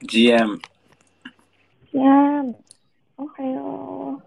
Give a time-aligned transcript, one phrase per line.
[0.00, 0.54] GM、
[1.92, 2.54] いやー、
[3.16, 4.22] おはよ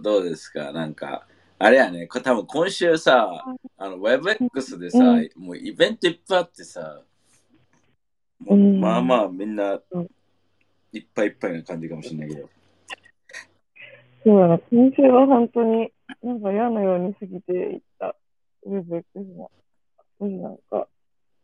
[0.00, 0.72] どうですか？
[0.72, 1.28] なんか、
[1.60, 3.44] あれやね、こ多分今週さ、
[3.76, 7.02] あの、WebX でさ、うんもうイベントいっぱいあってさ、
[8.40, 10.08] もううんまあまあみんなうん
[10.92, 12.42] いっぱいいっぱいな感じかもしれないけど。
[12.42, 12.50] う。
[14.24, 15.92] そうだな、今週は本当に
[16.24, 18.16] なんか嫌なように過ぎていった。
[18.64, 19.08] ウェブ X
[19.38, 19.46] が。
[20.18, 20.88] うんなんか、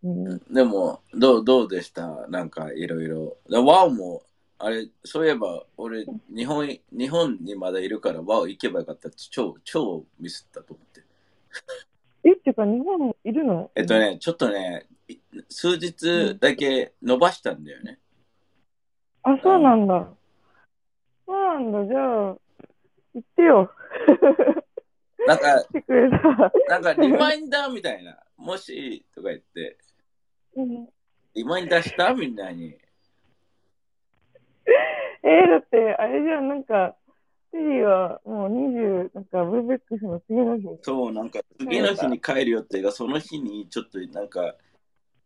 [0.05, 2.27] うん、でも、どう、どうでした？
[2.29, 3.37] なんかいろいろ。
[3.49, 4.23] でワオも、
[4.59, 11.03] あれ、そういえば、俺、日本、日本にまだいるから、ワオ行けばよかったって、超、超ミスったと思って。
[12.25, 13.71] え、っていうか日本いるの？
[13.75, 13.99] えっと。
[13.99, 15.17] ね、ちょっとね、い
[15.49, 17.99] 数日だけ伸ばしたんだよね。
[19.23, 20.09] あ、そうなんだ。
[21.27, 22.37] そうなんだ、じゃあ、
[23.15, 23.73] 行ってよ。
[25.27, 25.65] なんか。
[26.69, 29.79] なんかリマインダーみたいな、もしとか言って、
[30.63, 30.89] うん
[31.35, 32.75] リマインダーしたみんなに。
[35.23, 36.97] えー、だって、あれじゃん、なんか、
[37.53, 40.67] テリーはもう20、なんか、ウェブ X の次の日。
[40.83, 44.55] そう、なんか次の日に帰る予定が、その日にちょっとなんか、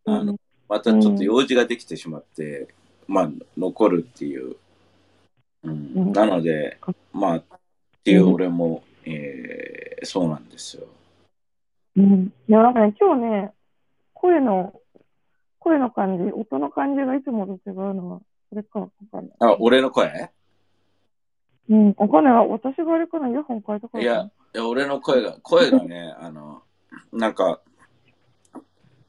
[0.04, 0.36] あのうん、
[0.68, 2.68] またちょっと用事ができてしまって、
[3.06, 4.56] まあ、残るっていう。
[5.62, 6.76] うん、うんなので、
[7.12, 7.44] まあ、っ
[8.04, 10.86] ていう俺も、えーそうなんですよ。
[11.96, 12.32] うん。
[12.48, 13.52] いや、なんかね、今日ね、
[14.14, 14.72] 声の、
[15.62, 19.36] 声の感じ、音の感じがいつもと違うのは、それかわかんない。
[19.38, 20.30] あ、俺の声？
[21.70, 22.48] うん、わかんない。
[22.48, 24.02] 私があれかな、イヤホン変えたから。
[24.02, 26.62] いや、いや俺の声が、声がね、 あの、
[27.12, 27.60] なんか、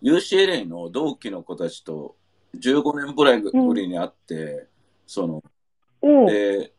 [0.03, 2.15] UCLA の同期の子たちと
[2.55, 4.67] 15年ぶらいぶりに会って、
[5.07, 5.43] その、
[6.01, 6.73] おうで、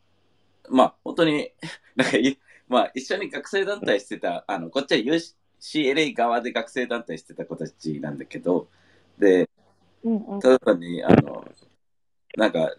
[0.70, 1.50] まあ、本当に、
[1.96, 8.68] なんかい、まあ、一緒に学生団体してた、あの、こっちは UCLA 側で学生団体してた子たちなんだけど、
[9.18, 9.48] で、
[10.04, 10.40] うんうん。
[10.40, 11.44] ただ単に、あの、
[12.36, 12.70] なんか、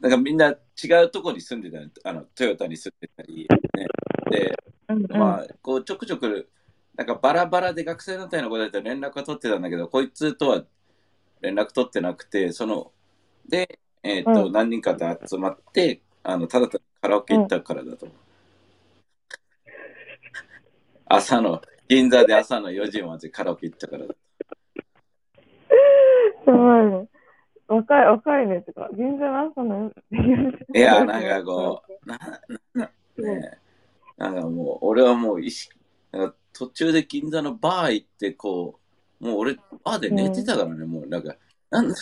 [0.00, 3.86] なんかみんな違うとこに住んでたり、あの、トヨタに住んでたり、ね、
[4.30, 4.54] で、
[4.88, 6.48] うんうん、まあ、こう、ちょくちょく、
[6.96, 10.64] なんかバラバラで学生団体の子たちと連絡は取ってたんだけど、こいつとは
[11.40, 12.92] 連絡取ってなくて、その、
[13.48, 18.18] で、えっ、と、うん何人かで集まって、あの、ただただカラオケ行ったからだと思う。
[21.06, 24.14] 朝の、銀座で朝の4時までカラオケ行ったからだ。
[24.14, 24.27] す
[26.50, 27.08] ごいね。
[27.68, 28.62] 若い、若いね。
[28.62, 29.92] とか、現在の朝の。
[30.74, 32.18] いや、なんかこう、な、
[32.74, 33.58] な、ね、
[34.16, 35.78] なんかもう、俺はもう意識、
[36.12, 38.78] なんか途中で銀座のバー行って、こ
[39.20, 41.36] う、もう俺、バーで寝てたからね、もうなんか、
[41.70, 41.92] なん、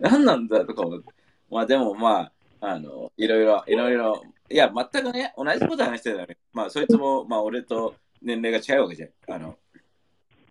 [0.00, 1.08] なんなんだとか思って。
[1.50, 6.36] まあでもまあ、あの、いろいろ、いろいろ、いや、全くね、同じこと話してたね。
[6.52, 9.34] まあ、そいつも、まあ、俺と年齢が違うわけじゃん。
[9.34, 9.56] あの、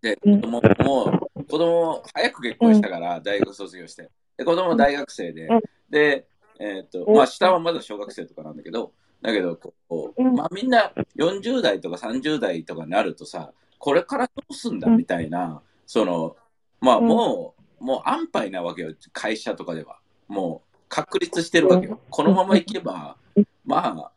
[0.02, 4.10] で、子供も、子供早く結婚したから、大学卒業して。
[4.38, 6.28] で、子供大学生でうん、で、
[6.60, 7.16] えっ、と、うん。
[7.16, 9.74] まあ、下はまだ小学生とかなんだけど、だけど、こ
[10.16, 10.36] う、うん。
[10.36, 14.98] まあ、みんな40代とか30代とかになるとさ、これからどうすんだうん。
[14.98, 16.36] みたいな、その、
[16.80, 17.08] まあ、うん。
[17.08, 20.00] もう、もう安牌なわけよ、会社とかでは。
[20.28, 22.00] もう、確立してるわけよ。
[22.10, 23.18] このままいけば、
[23.66, 24.12] まあ、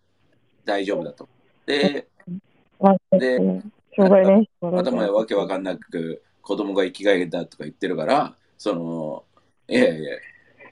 [0.64, 1.28] 大丈夫だと。
[1.66, 2.08] で、
[2.80, 3.38] まあ、で
[4.60, 9.24] 頭わけわかんなく、子供が生きがいだとか言ってるから、その、
[9.68, 10.18] いやいや、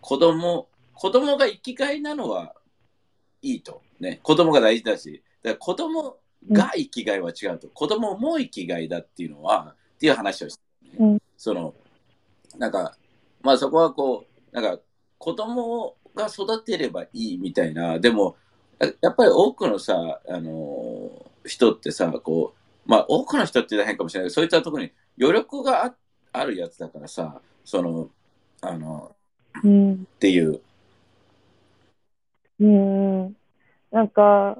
[0.01, 2.55] 子供、子供が生きがいなのは
[3.43, 3.83] いいと。
[4.01, 6.17] ね、子供が大事だし、だから子供
[6.51, 7.69] が生きがいは違うと。
[7.69, 11.75] 子供も生きがいだっていうのは、っていう話をしてる、ねうんその、
[12.59, 12.97] なんか、
[13.43, 14.83] まあそこはこう、なんか、
[15.19, 18.37] 子供が育てればいいみたいな、でも、
[18.79, 21.11] ややっぱり多くのさ、あの
[21.45, 22.60] 人ってさ、こう、
[22.91, 25.95] まあ多くの人って言ったら変かもしれないけど、そいつは特に余力があ
[26.33, 28.11] あるやつだからさ、その、
[28.63, 29.15] あの、
[29.63, 29.93] うん。
[29.95, 30.61] っていう。
[32.59, 33.37] うん。
[33.93, 34.59] なんか、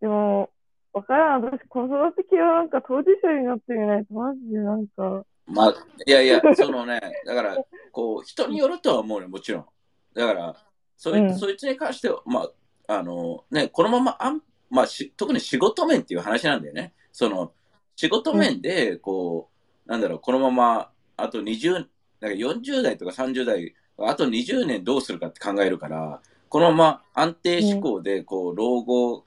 [0.00, 0.50] でも、
[0.92, 1.42] わからん。
[1.42, 7.56] 私、子育て系はなんか当事者になってみないと、マジでなんか、まあ、いやいや、そのね、だから、
[7.92, 9.66] こう、人によるとは思うね、もちろん。
[10.14, 10.56] だから、
[10.96, 12.48] そい,、うんそいつに関しては、ま
[12.88, 16.94] あ、あの、ね、このままあん、まあし、特に仕事面っていう話なんだよね。
[17.12, 17.52] その、
[17.96, 19.50] 仕事面で、こ
[19.86, 21.88] う、なんだろう、このまま、あと20、なんか
[22.28, 29.24] 40代とか30代、あと20年どうするかって考えるから、このまま安定志向で、こう、老後、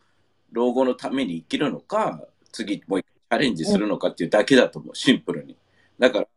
[0.51, 2.21] 老後のために生きるのか、
[2.51, 5.57] 次もうチャレンジするのかっていうだけだと思う、シンプルに。
[5.99, 6.27] だから、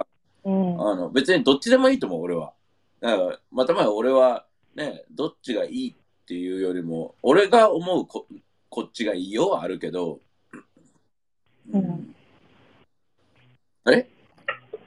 [0.44, 0.80] うん。
[0.80, 2.52] あの別にどっちでもいいと思う、俺は。
[3.00, 8.26] だから、またまあ俺はね、どっちがいいっていうよりも、俺が思うこ
[8.70, 10.20] こっちがいいよはあるけど、
[11.72, 12.14] うん
[13.84, 14.06] あれ？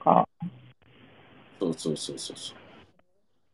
[0.00, 0.28] か。
[1.58, 2.56] そうそうそうそうそう。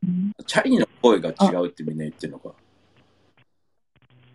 [0.06, 2.54] うんチャイの声が違うってみんな言ってるのか？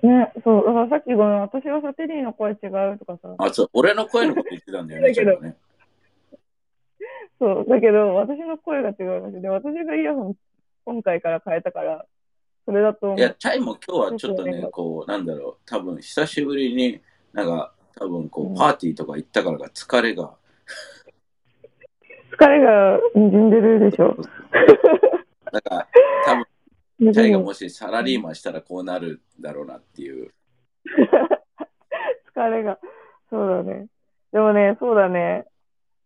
[0.03, 5.55] ね、そう、だからさっきごめん、私はさ、テリーの声違うとかさ、あ、そう、俺の声のこと言ってたんだよね、 だけどね。
[7.39, 9.41] そう、だけど、私の声が違うらしい。
[9.41, 10.35] で、私がイヤホン、
[10.83, 12.05] 今回から変えたから、
[12.65, 13.17] それだと思う。
[13.19, 16.99] いや、チャイも今日はちょっとねこう、なんだろう、多分久しぶりに、
[17.31, 20.35] なんか、多分こうパーティーとか行ったからか疲れが、
[22.37, 24.15] 疲れがにじんでるでしょ。
[25.51, 25.87] だから、
[26.25, 30.31] 多分チャイがもしサラリーマンしたらこうなるだろうなっていう。
[32.35, 32.79] 疲れが。
[33.29, 33.87] そうだね。
[34.31, 35.45] でもね、そうだね。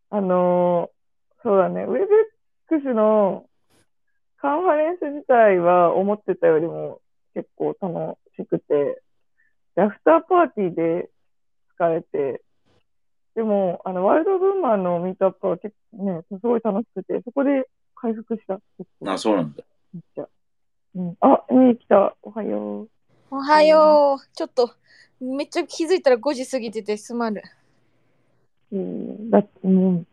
[0.09, 0.97] あのー
[1.43, 1.83] そうだね。
[1.83, 2.07] ウェブ
[2.75, 3.45] X の
[4.41, 6.99] カンファレンス自体は思ってたよりも
[7.33, 9.01] 結構楽しくて、
[9.75, 11.09] でアフターパーティーで
[11.79, 12.41] 疲れて、
[13.35, 18.59] でも、あの、ワイルドブーマーのミートアップは結構ね、すごい楽しくて、そこで回復した。
[19.06, 19.63] あ、そうなんだ。
[19.94, 20.27] めっちゃ。
[20.95, 21.18] うん。
[21.19, 22.15] あ、ね来た。
[22.24, 22.89] おはよう。
[23.29, 24.35] おはよう。
[24.35, 24.71] ちょっと、
[25.19, 27.44] めっちゃ気づいたら5時過ぎててすまる。
[28.71, 29.30] うん。
[29.30, 30.07] だうん。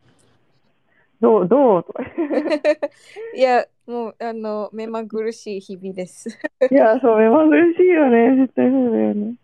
[1.18, 1.84] どう、どう？
[1.84, 2.02] とか。
[3.34, 6.28] いや、もう、あの、目まぐるしい日々です。
[6.70, 8.36] いや、そう、目まぐるしいよね。
[8.36, 9.36] 絶対そうだよね。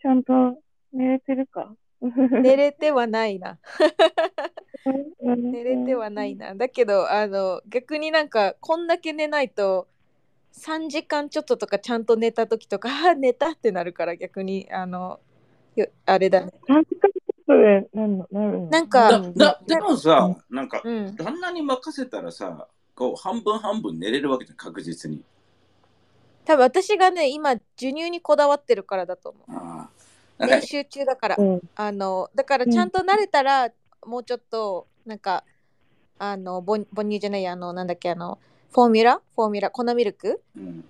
[0.00, 0.58] ちゃんと
[0.92, 1.74] 寝れてるか。
[2.00, 3.58] 寝れてはないな。
[5.22, 6.34] 寝寝れてはない。
[6.34, 6.54] な。
[6.54, 9.86] だけど、あの、逆になんか、こんだけ寝ないと、
[10.52, 15.20] 3時間ちょっととかちゃんと寝た時とか、あー寝たってなるから、逆に、あの、
[15.76, 16.52] よあれだね。
[16.68, 18.66] 3時間ちょっとでなんのなるの？
[18.70, 21.16] なんかだだでもさ、なんか、うん。
[21.16, 25.22] 旦那に任せたらさ、こう、半分半分寝れるわけじゃん、確実に。
[26.44, 29.42] 多分私がね、今、授乳にこだわってるからだと思う。
[29.52, 29.99] ああ。
[30.40, 31.36] 練習中だから。
[31.38, 31.60] うん。
[31.76, 33.70] あのだからちゃんと慣れたら、
[34.06, 35.44] もうちょっとなんか
[36.18, 38.38] あの母母乳じゃないあのなんだっけあの
[38.72, 39.20] フォーミュラ？
[39.34, 39.70] フォーミュラ？
[39.70, 40.42] 粉ミルク？
[40.56, 40.84] うん。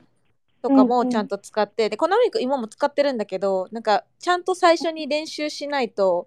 [0.63, 0.89] とかうんうん。
[0.89, 6.27] もちゃんと使って、で粉ミルク今も使ってるんだけどなんかちゃんと最初に練習しないと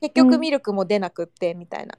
[0.00, 1.98] 結局ミルクも出なくってみたいな、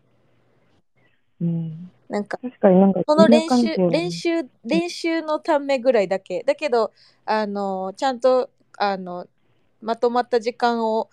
[1.42, 1.92] うん。
[2.10, 4.30] なんか確かになんか、その練習練習
[4.64, 6.42] 練習のためぐらいだけ。
[6.44, 6.92] だけど
[7.26, 9.28] あのちゃんとあの
[9.82, 11.10] まとまった時間を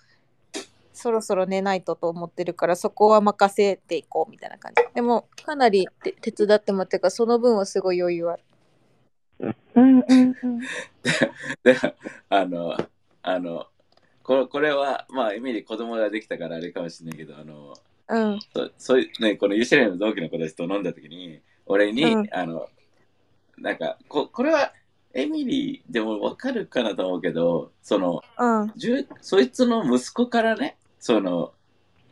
[0.93, 4.83] そろそろ寝ないとと思ってるからそこは任せていこうみたいな感じ。
[4.95, 8.43] でもかなりて手伝ってもらってるからその分はすごい余裕ある。
[9.75, 10.61] うんうんうん。
[11.63, 11.77] で、
[12.29, 12.77] あの、
[13.23, 13.67] あの、
[14.23, 17.75] これこれは、まあ、エミリー子供ができたからあれかもしれないけど、あの、
[18.09, 18.41] うん。
[18.55, 22.29] そそういうね、このユシレの同期の子たちと飲んだ時に、俺に、うん。
[22.33, 22.69] あの、
[23.59, 24.73] なんかこ、これは
[25.15, 31.53] エミリーでもわかるかなと思うけど、その、うんじゅそいつの息子からね、その、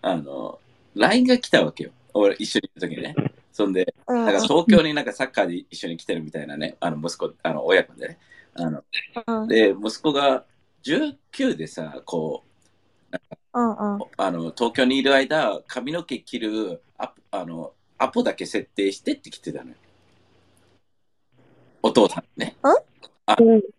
[0.00, 0.60] あの、
[0.94, 1.90] LINE が来たわけよ。
[2.14, 3.14] 俺、一緒にいた時にね。
[3.52, 8.18] そんで、うんなんか東京になんかサッカーで一緒に来てるみたいなね、あの息子、あの親子でね。
[8.54, 8.84] あの
[9.26, 10.44] うんで、息子が
[10.84, 12.44] 19でさ、こ
[13.12, 13.18] う、
[13.54, 19.76] うんうんあの東京にいる間、髪の毛切るアポあのアポだけ設定してって来てたのよ。
[21.82, 22.56] お父さんにね。
[22.62, 22.74] うん？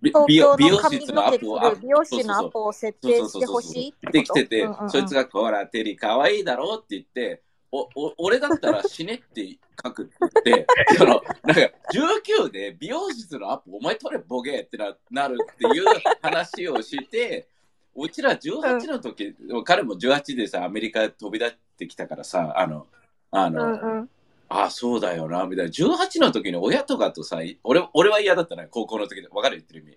[0.01, 4.89] び東美容美容室のアポをの毛切る美容師のアポを設定してほしいってできてて、うんうんうん。
[4.89, 7.41] そいつが、ほら、テリー可愛いだろって言って、
[7.71, 10.13] おお俺だったら死ねって書くって
[10.45, 11.61] 言って、 そのなんか
[11.91, 15.86] 19で美容室のアポ、お前取れボケってななるっていう
[16.22, 17.48] 話をして、
[17.95, 22.88] うちら18の時、彼も18でさ、アメリカ飛び出してきたからさ、あの、
[23.31, 24.10] あの、うんうん
[24.50, 25.71] あそうだよな、みたいな。
[25.71, 29.27] 18の時に親とかとさ、俺俺は嫌だったのよ、高校の時で。
[29.29, 29.57] わかる？
[29.57, 29.91] 言ってる意味。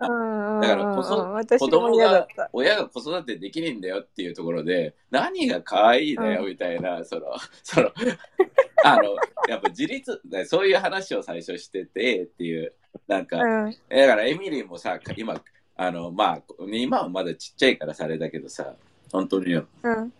[0.00, 7.26] うんうんだからこそうんうん私も子供が親が子育てできねえんだよっていうところで何が可愛いだようみたいな、その
[7.62, 7.90] その
[8.84, 9.14] あの
[9.48, 12.72] やっぱ自立そういう話を最初しててっていう
[13.08, 13.70] なんか、うん。
[13.70, 15.38] だからエミリーもさ今
[15.76, 18.74] あのまあ今はまだちっちゃいからさあれだけどさ
[19.12, 20.12] 本当にうん。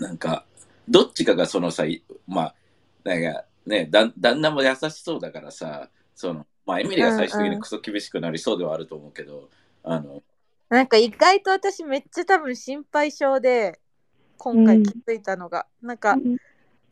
[0.00, 0.44] なんか
[0.88, 2.54] どっちかがそのさいまあ
[3.04, 9.48] なんかねだ旦那も優しそうだからさそのまあエミリーが最終的にクソ厳しくなりそうではあると思うけど、
[9.82, 10.22] あの
[10.68, 13.80] なんか意外と私めっちゃ多分心配性で
[14.36, 16.18] 今回気づいたのが、なんか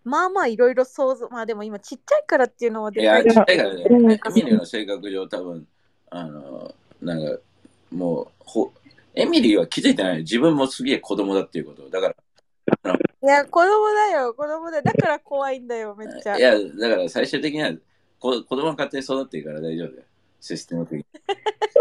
[0.04, 3.04] まあまあいろいろ想像まあでも今ちっちゃいからっていうのはでかい。
[3.04, 4.12] や、いちっちゃいからね、うん。
[4.12, 5.66] エミリーの性格上、多分
[6.10, 7.40] あの、なんか、
[7.90, 8.72] もう、ほ
[9.14, 10.18] エミリーは気づいてない。
[10.18, 11.88] 自分もすげえ子供だっていうこと。
[11.90, 12.14] だか
[13.22, 14.34] いや子供だよ。
[14.34, 14.82] 子供だよ。
[14.82, 16.32] だから怖いんだよめっちゃ。
[16.32, 17.72] ら、いや、だから最終的には
[18.18, 20.02] こ子供が勝手に育っていくから大丈夫だよ。
[20.40, 21.04] システム的に。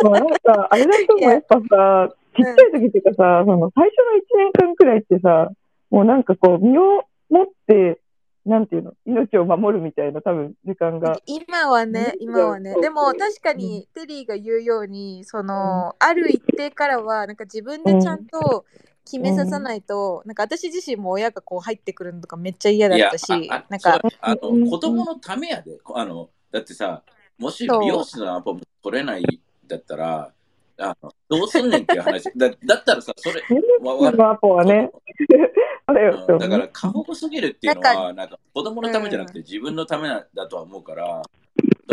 [0.01, 1.38] でもなんか、あれだともや。
[1.38, 3.98] っぱさ、ちっちゃい時っていうかさ、その最初
[4.38, 5.51] の1年間くらいってさ、
[5.89, 8.00] もうなんかこう、身を持って
[8.46, 11.18] なんていうの、命を守るみたいな多分時間が。
[11.25, 12.75] 今はねうん、今はね。
[12.80, 18.65] でも確かにテリーが言うように、その、ある一定からは、なんか自分でちゃんと
[19.05, 25.77] 決めささないと、なんか私自身も親がこう入ってくるのとかめっちゃ嫌だったし、なんか、あうんの子供のためやで。
[25.93, 27.03] あのだってさ、
[27.38, 29.24] もし美容師のアポも取れない
[29.67, 30.31] だったら、
[30.77, 32.31] あのどうすんねんっていう話。
[32.35, 33.41] だだったらさ、それ、
[33.81, 34.91] わアポはね、
[35.88, 41.21] だから過保護すぎるっていうのは、なんか子供のためじゃなくて自分のためなだとは思うから、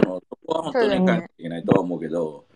[0.02, 2.47] そのそこは本当に考えなきゃいけないとは思うけど、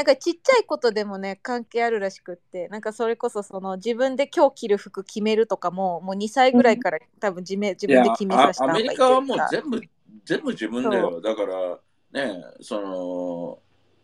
[0.00, 9.78] なんかちっちゃいことでもね、関係あるらしくって、なんかそれこそその自分で今日着る服決めるとかも、もう2歳ぐらいから多分自め自分で決めさせたあアメリカはもう全部、
[10.24, 11.20] 全部自分だよ。
[11.20, 11.78] だから、
[12.12, 13.58] ね、その、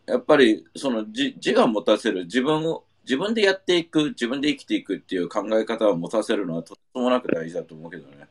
[0.05, 8.27] やっぱりその自自我を持たせる、自分を、自分でやっていく、自分で生きていくっていう考え方を持たせるのはとてつもなく大事だと思うけどね。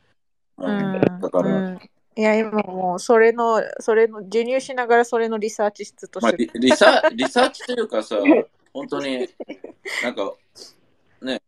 [0.57, 1.19] うん。
[1.19, 1.79] だから、うん
[2.17, 8.17] いや今もうそれのそれの授乳しながらそれのリサーチ室とまあ、してリリサリサーチというかさ、
[8.73, 9.29] 本当に、
[10.03, 10.33] なんか、
[11.21, 11.41] ね、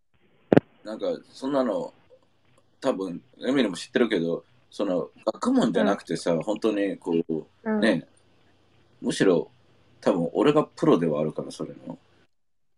[0.84, 1.92] なんか、そんなの、
[2.80, 7.82] 多分エミリも知ってるけど、その、学問じゃなくてさ、本当に、こう、うん。
[7.82, 8.08] ね、
[9.02, 9.50] むしろ、
[10.02, 11.98] 多分俺がプロではあるから、それの。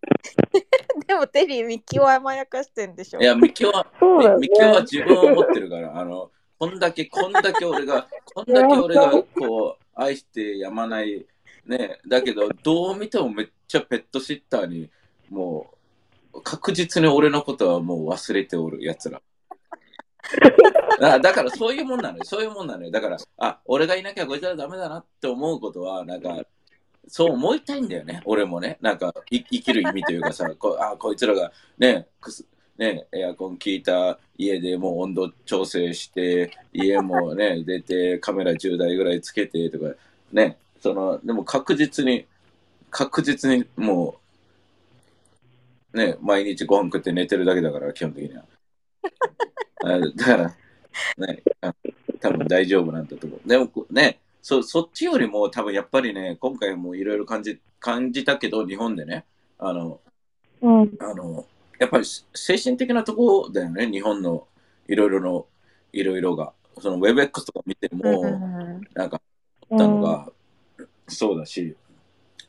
[1.08, 3.20] でもテリーミキを甘やかしてんでしょ。
[3.20, 4.48] いや、ミキは、そうだよね。
[4.48, 6.32] ミキは自分を持ってるから、あの、
[6.62, 11.26] こんだけ、こんだけ俺が、こんだけ俺が、こう、愛してやまない、
[11.66, 14.88] ね、だけど、どう見てもめっちゃペットシッターに、
[15.32, 15.74] も
[16.34, 19.24] う、確実に俺のことはもう忘れておるやつら。
[21.02, 22.24] だだからそういうもんなのよ。
[22.26, 22.92] そういうもんなのよ。
[22.92, 26.46] だから、あ、俺がいなきゃこいつはダメだなって思うことは、なんか、
[27.08, 28.22] そう思いたいんだよね。
[28.24, 28.78] 俺もね。
[28.82, 32.08] なんか、生きる意味というかさ、こあこいつらがね、
[32.78, 39.94] ね、エアコン効いた家でもう温度調整して、家もね、出て、カメラ10台ぐらいつけてとか、
[40.32, 42.26] ね、その、でも確実に、
[42.90, 44.16] 確実にも
[45.94, 48.46] う、ね、毎日ご飯食って寝てるだけだから、基本的には。
[49.84, 50.56] あだから、
[51.28, 51.74] ね、あ
[52.20, 53.48] 多分大丈夫なんだと思う。
[53.48, 59.26] でもね、そそっちよりも多分やっぱりね、今回もいろいろ感じ感じたけど、日本でね、
[59.58, 60.00] あの、
[60.62, 60.98] うん。
[61.00, 61.46] あの、
[61.82, 64.48] やっぱり精神的なところだよね、日本の
[64.88, 65.48] いろいろの、
[65.92, 66.54] いろいろが。
[66.80, 69.20] その WebX とか見ても、うんなんか、
[69.68, 70.32] 思ったのが、
[71.08, 71.76] そうだし、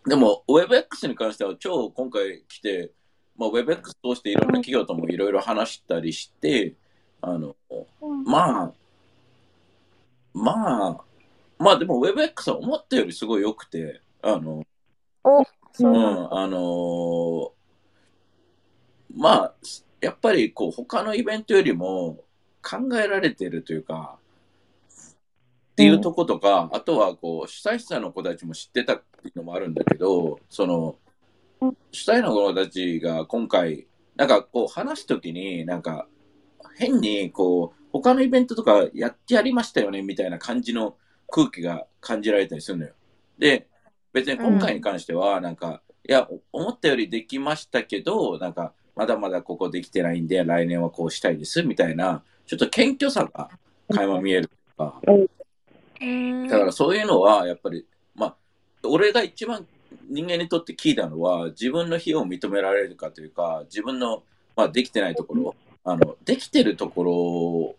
[0.06, 2.92] でも WebX に関しては超今回来て、
[3.38, 6.74] まあ、WebX 通していろんな企業ともいろいろ話したりして、
[7.22, 7.56] あの、
[8.26, 8.72] まあ、
[10.34, 11.00] まあ、
[11.58, 14.62] まあでも WebX は思ったよりすごい良くて、あの、
[15.24, 15.30] う
[15.80, 17.61] う、ん、あのー
[19.14, 19.54] まあ、
[20.00, 22.24] やっぱりこう他のイベントよりも
[22.62, 24.18] 考えられてるというか、
[25.72, 30.96] っていうとことか、あとはこう主催者の子たちも知ってたっていうのもあるんだけど、その
[31.92, 36.06] 主催の子たちが今回、なんかこう話すときに、なんか
[36.76, 40.96] 変にこう他のイベントとかやってやりましたよねみたいな感じの
[41.30, 42.92] 空気が感じられたりするのよ。
[43.38, 43.68] で、
[44.12, 53.50] 別に今回に関しては、なんか、いや、思ったよりできましたけど、なんか、まだまだここできてないんで、来年はこうしたいです、みたいな、ちょっと謙虚さが
[53.88, 55.28] 垣間見えるというか、
[56.00, 56.46] うん。
[56.46, 58.36] だからそういうのは、やっぱり、まあ、
[58.84, 59.66] 俺が一番
[60.08, 64.22] 人間にとって聞いたのは、自分の非を認められるかというか、自分の、
[64.54, 67.74] まあ、できてないところ、あの、できてるとこ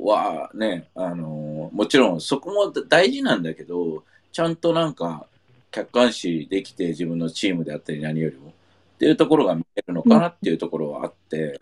[0.00, 5.28] ろはね、あの、もちろんそこも大事なんだけど、ちゃんとなんか、
[5.70, 8.52] 客観視できて自分のチームであったり何よりも。
[8.96, 11.60] っていうところが見えるのかなっていうところはあって、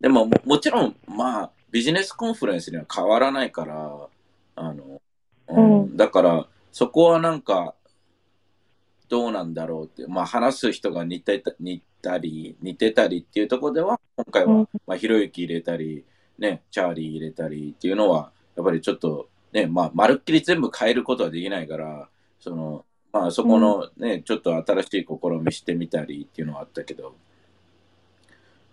[0.00, 4.08] でもももちろんまあビジネスコンファレンスには変わらないから、
[4.56, 5.00] あの、
[5.48, 7.74] うんうだからそこはなんか
[9.08, 14.68] どうなんだろうってまあ話す人が似てた似たり似てたりっていうところでは今回は、うん。
[14.86, 16.04] まあひろゆき入れたり、
[16.38, 22.08] ね、チャーリー入れたりっていうのはやっぱりちょっとね、まあまるっきり全部変えることはできないから、
[22.40, 27.14] そのまあそこのね、ちょっと新しい試みしてみたりっていうのはあったけど、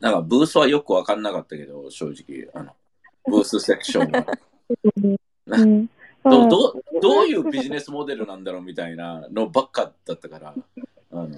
[0.04, 2.74] なんかブースはよくわかんなかったけど、正直、あの、
[3.26, 4.26] ブースセクションは。
[5.48, 5.88] うん。
[6.26, 10.54] どどうどういうビジネスモデルなんだろうみたいなのばっかだったから、
[11.12, 11.30] あの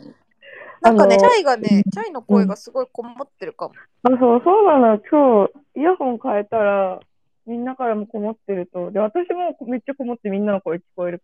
[0.82, 3.76] なんかね、チャイがね、チャイの声がすごいこもってるかも。
[4.02, 5.00] あ、そう、そうなの。
[5.00, 7.00] 今日、イヤホン変えたら、
[7.46, 8.90] みんなからもこもってると。
[8.90, 11.24] で、私もめっちゃこもってみんなの声聞こえる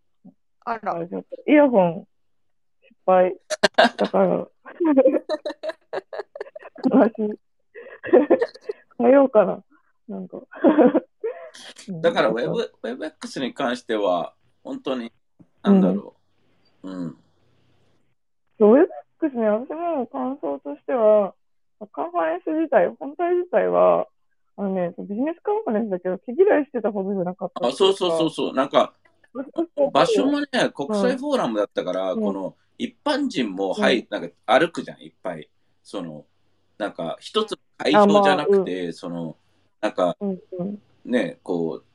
[0.63, 2.07] あからら、ちょっとイヤホン
[2.83, 3.35] 失敗。
[3.75, 4.47] だから、
[6.89, 7.11] 話、
[8.97, 9.63] 変えようかな。
[10.07, 10.41] なんか。
[12.01, 14.33] だから Web WebX に関しては、
[14.63, 15.11] 本当に、
[15.63, 16.15] なんだろ
[16.83, 16.89] う。
[16.89, 17.17] うん。
[18.59, 18.87] そう、
[19.21, 21.33] WebX ね、私も感想としては、
[21.91, 24.07] カンファレンス自体、本体自体は、
[24.57, 27.67] あのね、ビジネスカンファレンスだけど、毛嫌いしてたほどじゃなかった。
[27.67, 28.53] あ、そうそうそうそう。
[28.53, 28.93] なんか、
[29.33, 35.49] う場所もね、国際フォーラムだったから、うんこの、一般人も、はい、なんか歩くじゃん、いっぱい。
[35.83, 36.25] その、
[36.81, 39.37] なんか、一つ会場じゃなくて、その、
[39.81, 40.81] なんか、うんうん。
[41.05, 41.85] ね、こう、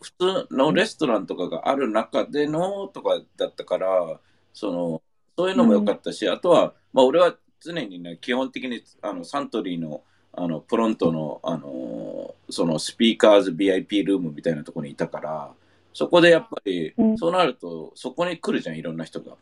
[0.00, 0.12] 普
[0.46, 4.18] 通のレストランとかがある中でのとかだったから、
[4.54, 5.02] その、
[5.36, 15.52] そういうのも良かったし、あとは、まあ、俺は常にね、基本的にあのサントリーのあのプロントの、あのそのスピーカーズ VIP ルームみたいなところにいたから、
[15.92, 19.32] そこでやっぱり、うんそうなると、そこに来るじゃん、いろんな人が。
[19.32, 19.36] っ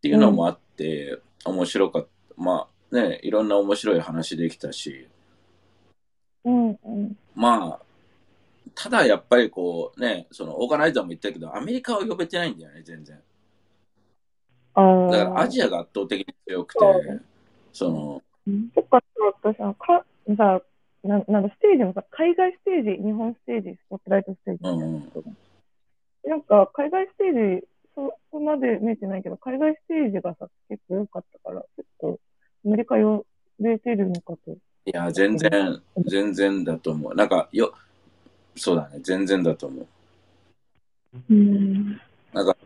[0.00, 2.08] ていうのもあって、面白かった。
[2.36, 5.08] まあね、いろんな面白い話できたし、
[6.44, 7.16] うんうん。
[7.34, 7.80] まあ、
[8.74, 13.20] ただやっぱりこうね、そのオーガナイザーも言ったけど、アメリカは呼べてないんだよね、全然。
[14.74, 15.10] ああ。
[15.10, 16.78] だからアジアが圧倒的に強くて
[17.72, 20.04] その、うんそっか、そう私はか、
[20.36, 20.62] さ、
[21.04, 25.30] ななんだ、ステージもさ、海外ステージ、日本ステージ、スポットライトステージみたいなのとか
[26.24, 32.20] なんか、海外ステージ、そ、そこまで見えてないけど、海外ステージがさ、結構多かったから、結構、
[32.64, 33.24] アメリカ呼
[33.60, 34.52] べてるのかと。
[34.52, 37.14] いや、全然、全然だと思う。
[37.14, 37.74] なんか、よ、
[38.56, 39.86] そうだね、全然だと思う。
[41.30, 42.00] うん。
[42.32, 42.56] なんか、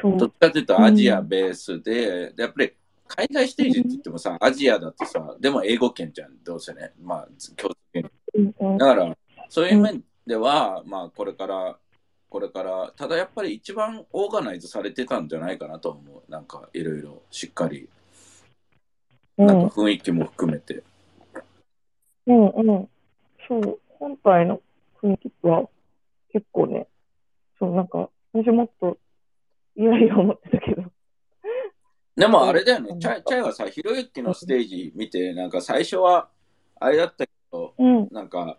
[0.00, 0.16] そう。
[0.16, 2.72] どっちかというとアジアベースで、でやっぱり
[3.08, 6.92] 海外ステージって言ってもさ、アジアだとさ、でも英語圏じゃん、どうせね。
[7.00, 8.10] まあ、共通圏。
[8.34, 9.16] うんうんだから、
[9.48, 11.78] そういう面では、まあ、これから、
[12.30, 16.30] これから、ただやっぱり一番オーガナイズされてたんじゃないかなと思う。
[16.30, 17.88] なんか、いろいろしっかり、うん
[19.36, 20.82] なんか雰囲気も含めて。
[22.26, 22.88] うんうん。
[23.48, 24.60] そう、本体の
[25.02, 25.68] 雰囲気は
[26.32, 26.86] 結構ね、
[27.58, 28.98] そう、なんか、私もっと、
[29.76, 30.84] いやいや思ってたけど。
[32.14, 36.28] でもあれだよね、うんチャイチャイはさ、ひろゆきのステージ見て、なんか最初は、
[36.78, 38.08] あれだったけど、うん。
[38.10, 38.58] なんか、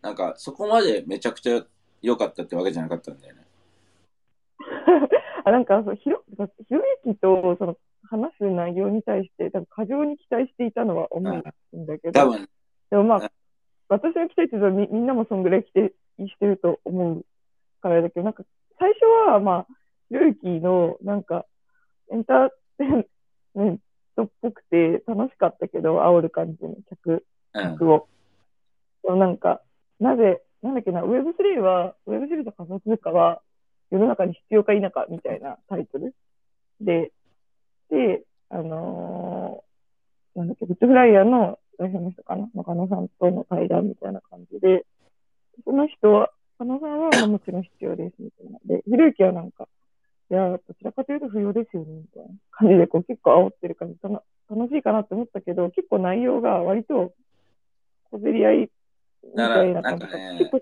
[0.00, 1.64] なんかそこまでめちゃくちゃ
[2.02, 3.44] 良かったってわけじゃなかったんだよね。
[5.44, 7.76] あ、なんか、そう、ひろ、ひろゆきと、その、
[8.70, 12.32] 内容に対して、多分過剰に期待していたのは思うんだけど、
[12.90, 13.30] でもまうんあ、
[13.88, 15.92] 私が期待してるとみみんなもそんぐらい期待
[16.28, 17.24] してると思う
[17.80, 18.44] からだけど、なんか、
[18.78, 19.66] 最初は、まあ、
[20.08, 21.46] ひろゆきの、なんか、
[22.12, 23.06] エンターテイン
[23.54, 23.80] メン
[24.16, 27.62] トっぽくて楽しかったけど、煽る感じの客、うん。
[27.62, 28.08] 客を。
[29.04, 29.62] でもなんか、
[30.00, 33.42] なぜ、なんだっけな、Web3 は、Web3 と仮想通貨は
[33.90, 36.14] 世の中に必要か否かみたいなタイトル
[36.80, 37.12] で、
[37.90, 39.68] で、あのー
[40.38, 44.84] なんだっけ、ビットフライヤーの代表の人かな中野さんとの対談みたいな感じで、
[45.64, 48.58] その人は、中野さんはまあもちろん必要ですみたいな。
[48.64, 49.66] で、ひろゆきはなんか、
[50.30, 57.14] いや、どちらかというと不要ですよね、みたいな感じで、こう結構煽ってる感じ、楽しいかなって思ったけど、結構内容が割と
[58.10, 58.70] 小競り合い
[59.24, 60.60] みたいな感じだからなんかね結構、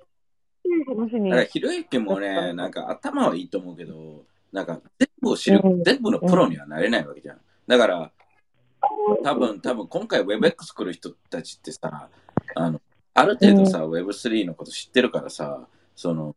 [0.87, 7.41] 話にひろゆきもね、なんか頭はいいと思うけど、なんか全部を知る、うん全部のプロにはなれないわけじゃん。
[7.67, 8.13] だから、
[9.23, 12.09] 多分、多分今回 WebX 来る人たちってさ、
[12.55, 12.81] あの、
[13.15, 16.37] ある程度さ、Web3 のこと知ってるからさ、その、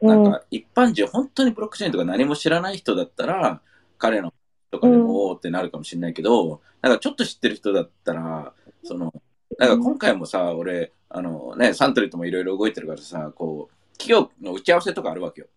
[0.00, 3.60] なんか一般人、本当にブロックチェーンとか何も知らない人だったら、
[3.98, 4.32] 彼の
[4.70, 9.12] とかでもおーってなるかもしれないけど、なんかちょっと知ってる人だったら、その、
[9.58, 15.48] なんか今回もさ、俺、あのね、サントリーともいろいろ動いてるからさ、こう、企業の打ち合わせとかあるわけよ。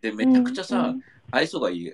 [0.00, 1.02] で、めちゃくちゃさ、うん。
[1.30, 1.92] 愛想がいい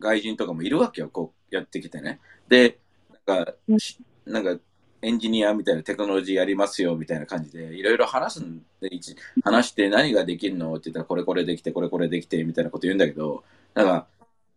[0.00, 2.18] 外人とかもいるわけよ、こうやってきてね。
[2.48, 2.78] で、
[3.26, 4.56] なんか、しなんか、
[5.02, 14.06] エンジニアみたいなテクノロジーやりますよみたいな感じで、いろいろ話すんで、一話して何ができるのって言ったら、これこれできて、これこれできて、みたいなこと言うんだけど、なんか、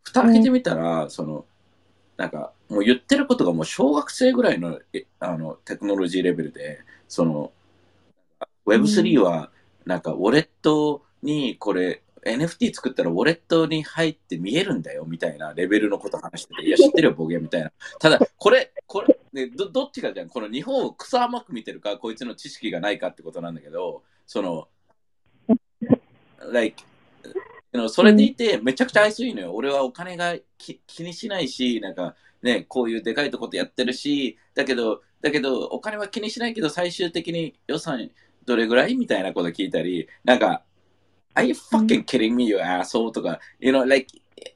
[0.03, 1.45] 蓋開けてみたら、その、
[2.17, 7.51] なんか、もう言ってることがもう小学生ぐらいのえあのテクノロジーレベルで、その、
[8.65, 9.49] Web3 は、
[9.85, 17.71] なんか、ウォレットにこれ、NFT 作ったらウォレットに入って見えるんだよみたいなレベルのこと話してて、いや、知ってるよ、ボケみたいな。
[17.99, 24.67] ただ、これ、これ、ね、どどっちかじゃん、この日本を草甘く見てるか、こいつの知識がないかってことなんだけど、その、
[26.51, 26.83] like,
[27.89, 29.53] それでいて、めちゃくちゃ愛想いのよ。
[29.53, 38.11] 俺はお金がき気にしないし、なんか、ね、こういうでかいとこってやってるし、だけど、だけど、お金は気にしないけど、最終的に予算
[38.45, 40.63] どれぐらいみたいなこと聞いたり、なんか、
[41.35, 43.11] Are you fucking kidding me, you asshole?
[43.11, 44.07] とか、you know, like,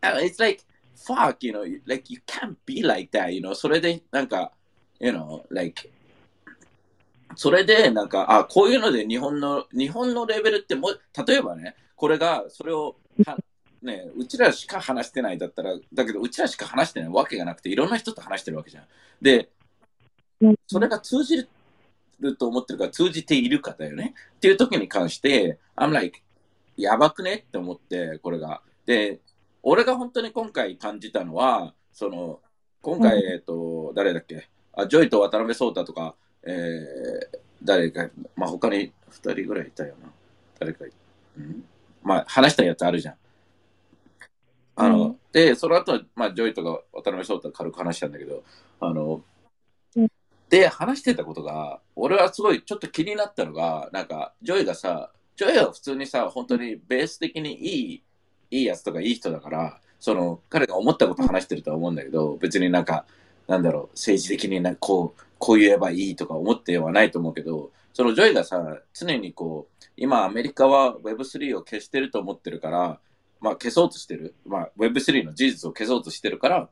[0.01, 0.63] it's like,
[0.95, 4.51] fuck, you know, like, you can't be like that, you know, それで、なんか、
[4.99, 5.89] you know, like,
[7.35, 13.37] それで、なんか、あ、こういうので日本の、日本のレベルってもう、例えばね、これが、それをは、
[13.81, 18.85] ね、うちらしか話してないだったら、だけど、うちらしか話してないわけがなくて、いろんな人と話してるわけじゃん。
[19.21, 19.49] で、
[20.67, 21.47] それが通じ
[22.19, 24.13] ると思ってるか、通じているかだよね。
[24.37, 26.21] っていう時に関して、I'm like,
[26.77, 27.45] やばくね？
[27.47, 28.61] って思って、これが。
[28.85, 29.19] で、
[29.63, 32.39] 俺が本当に今回感じたのは、その、
[32.81, 34.47] 今回、えっと、誰だっけ？
[34.73, 40.09] あ、ジョイと渡辺創太とか、えー、誰か、まあ、他に2人ぐらいいたよな。
[40.59, 40.85] 誰か、
[41.37, 41.63] うん？
[42.03, 43.15] まあ、話したやつあるじゃん。
[44.75, 48.43] あの、うん、で、その後、まあ、ジョイとか渡辺創太軽く話したんだけど、
[48.79, 49.23] あの、
[49.95, 50.07] うん、
[50.49, 58.03] で、話してたことが、俺はすごいちょっと気になったのが、なんか、ジョイがさ、ジョイは普通にさ、本当にベース的にいい、
[58.49, 63.05] いいやつとかいい人だから、その、彼が思ったこと話してるとは思うんだけど、別になんか、
[63.47, 72.99] なんだろう、政治的になこう、こう言えばいいとか思ってはないと思うけど、そのジョイがさ、常にこう、今アメリカは Web3 を消してると思ってるから、
[73.39, 74.33] まあ消そうとしてる。
[74.43, 76.69] まあ Web3 の事実を消そうとしてるから、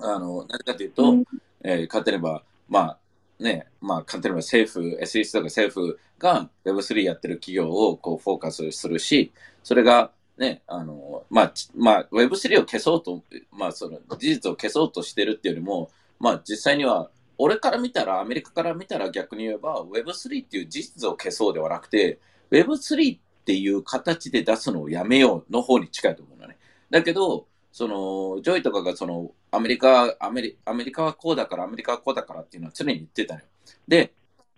[0.00, 1.24] あの、なぜかというと、うん、
[1.64, 2.98] えー、勝てれば、まあ
[3.40, 22.18] ね、まあ簡単に言えば政府、SEC とか政府が Web3 やってる企業をこうフォーカスするし、それがね、あの、まあ、まあ、Web3 を消そうと、まあ、その事実を消そうとしてるっていうよりも、まあ、実際には俺から見たら、アメリカから見たら逆に言えば Web3 っていう事実を消そうではなくて、
[22.50, 26.56] Web3 っていう形で出すのをやめようの方に近いと思うのね。
[26.90, 33.46] だけど、その、ジョイとかがその、アメリカ、アメリアメリカはこうだから、アメリカはこうだからっていうのは常に言ってたのよ。
[33.86, 34.12] で、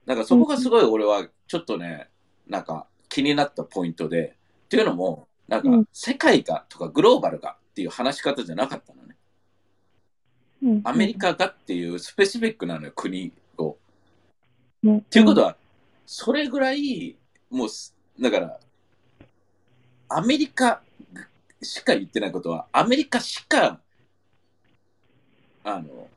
[0.06, 2.08] なんかそこがすごい俺はちょっとね、
[2.48, 9.16] なんか気になったポイントで、っていうのも、なんか世界がとかグローバルがっていう話し方じゃなかったのね。
[10.84, 13.76] アメリカがっていうスペシフィックなのよ、国を。
[14.88, 15.56] っていうことは、
[16.06, 17.16] それぐらい、
[17.50, 17.68] もう、
[18.20, 18.60] だから、
[20.08, 20.82] アメリカ
[21.62, 23.80] しか言ってないことは、アメリカしか、
[25.68, 26.08] あの、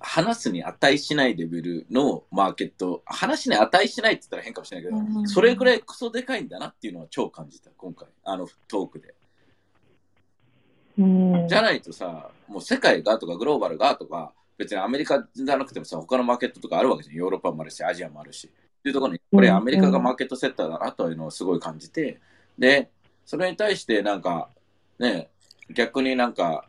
[0.00, 9.14] 話すに値しないレベルのマーケット、話に値しないって言ったら変かもしれないけど、それぐらいクソでかいんだなっていうのは超感じた、今回、あのトークで。
[10.98, 17.14] じゃないとさ、もう世界がとかグローバルがとか、別にアメリカじゃなくてもさ、他のマーケットとかあるわけじゃん。
[17.14, 18.48] ヨーロッパもあるし、アジアもあるし。
[18.48, 22.20] っていうところに、これアメリカがマーケットセッターだなというのをすごい感じて、
[22.58, 22.90] で、
[23.24, 24.50] それに対してなんか、
[24.98, 25.30] ね、
[25.72, 26.66] 逆になんか、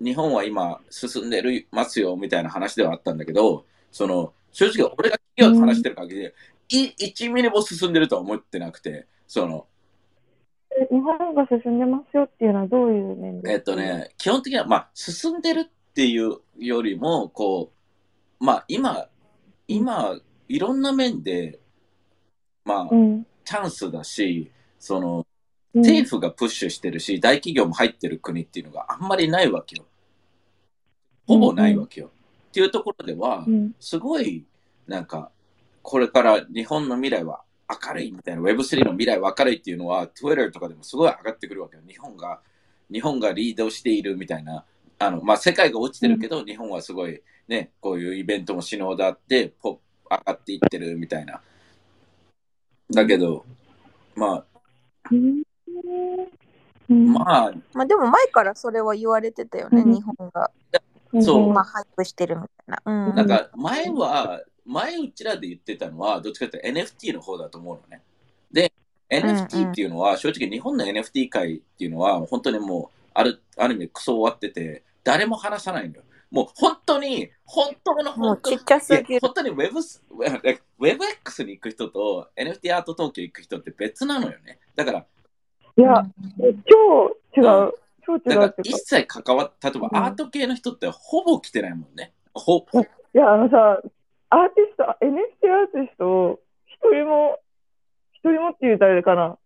[0.00, 6.34] 日本は今進んでるますよみたいな話ではあったんだけど、その、正直俺が企業と話してる限りで、
[6.68, 9.66] 1ミリも進んでるとは思ってなくて、その、
[10.90, 13.52] 日本が進んでますよっていうのはどういう面で？
[13.52, 17.72] えっとね、基本的には、まあ、進んでるっていうよりも、こ
[18.40, 19.06] う、まあ、今、
[19.68, 21.60] 今、いろんな面で、
[22.64, 25.26] まあ、うん、チャンスだし、その、
[25.74, 29.84] 政府がプッシュしてるし、大企業も入ってる国っていうのがあんまりないわけよ。
[31.26, 32.10] ほぼないわけよ。
[32.48, 33.46] っていうところでは、
[33.80, 34.44] すごい、
[34.86, 35.30] なんか、
[35.82, 41.82] これから日本の未来は明るいみたいな Web3 の未来は明るいっていうのは Twitter とかでもすごい上がってくるわけよ。
[41.88, 42.40] 日本が、
[42.92, 44.64] 日本がリードしているみたいな。
[44.98, 49.80] あの、まあ、世界が落ちてるけど、日本はすごいね、こういうイベントも死のうだって、ポ
[50.10, 51.40] 上がっていってるみたいな。
[52.90, 53.44] だけど、
[54.14, 54.44] まあ、
[56.92, 60.50] まあ、まあでも前からそれは言われてたよね、日本が。
[61.20, 61.52] そう。
[61.52, 63.08] まあ、ハイプしてるみたいな。
[63.08, 68.02] うん、なんか前は、前うちらで言ってたのは、どっちかというと NFT の方だと思うのね。
[68.50, 68.72] で、
[69.10, 76.02] NFT っていうのは、正直日本の NFT 界っていうのは、本当にもう、ある、ある意味クソ終わってて、誰も話さないのよ。
[76.30, 78.58] もう本当に、本当の本当に、
[79.20, 79.78] 本当に Web、
[80.80, 84.58] WebX に行く人と NFT アート東京行く人って別なのよね。
[84.74, 85.06] だから、
[85.76, 86.04] いや、
[86.66, 87.72] 超違う。
[88.04, 92.12] 超違うだから一切関わっ例えばアート系の人ってほぼ来てないもんね。
[92.34, 92.66] ほ
[93.14, 93.80] いや、あのさ、
[94.30, 97.38] アーティスト、NFT アーティスト、一人も、
[98.12, 99.38] 一人もって言うとあれかな。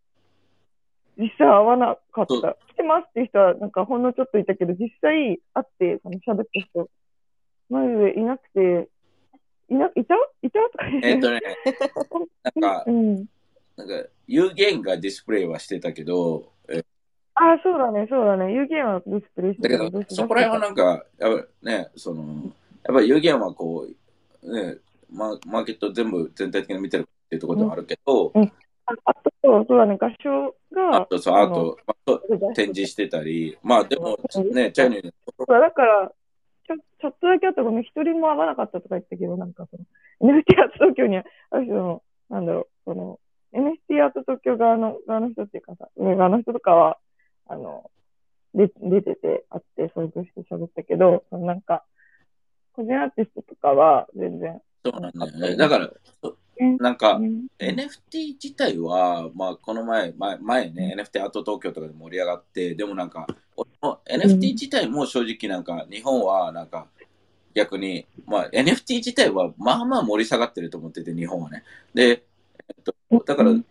[1.18, 2.56] 実際会わなかった。
[2.72, 6.88] 来てますっていう人は、なんかほんのちょっといたけど、実際会って、その喋った人、
[7.68, 8.88] マジでいなくて、
[9.68, 10.14] いな、いた？
[10.42, 10.60] いた？
[10.70, 11.08] とか言って。
[11.08, 11.40] えっとね、
[12.60, 13.26] なんか、うん、
[13.76, 16.52] なんか、有限がディスプレイはしてたけど、
[17.38, 18.52] ああ、そうだね、そうだね。
[18.54, 22.22] 有限はディスプレイしてたけど、そこら辺はなんか、やっぱね、その、
[22.82, 23.86] やっぱり有限はこ
[24.42, 24.78] う、ね、
[25.12, 28.42] ママーケット全部全体的に見てるっていうところではあるけど、うん、
[28.86, 34.18] ああとそう、そうだね、合唱が、あとそう、あと、まあ、展示してたり、まあでも、
[34.54, 35.12] ね、チャイニー
[35.46, 36.10] だから、
[36.66, 43.20] ちょちょっとだけあったごめん、一人も会わなかったとか言ったけど、なんかその、NFT アート東京には、ある種の、なんだろう、その、
[43.52, 46.98] NFT アート東京側の、側の人っていうかさ、上側の人とかは、
[47.48, 47.90] あの、
[48.54, 51.84] で出てて、あって、遭遇して喋ったけど、そのなんか、
[52.72, 55.56] 個人アーティストとかは全然、そうなんだよね。
[55.56, 55.90] だから、
[56.78, 63.26] なんか、うん NFT 自体は、まあ、この前、前前ね、NFT アート東京とかで盛り上がって、でもなんか、
[64.10, 66.86] NFT 自体も正直なんか、日本はなんか、
[67.54, 71.64] 逆に、まあ、NFT 自体はまあまあ盛り下がってると思ってて、日本はね。
[71.94, 72.25] で、えっと、
[73.24, 73.64] だから、う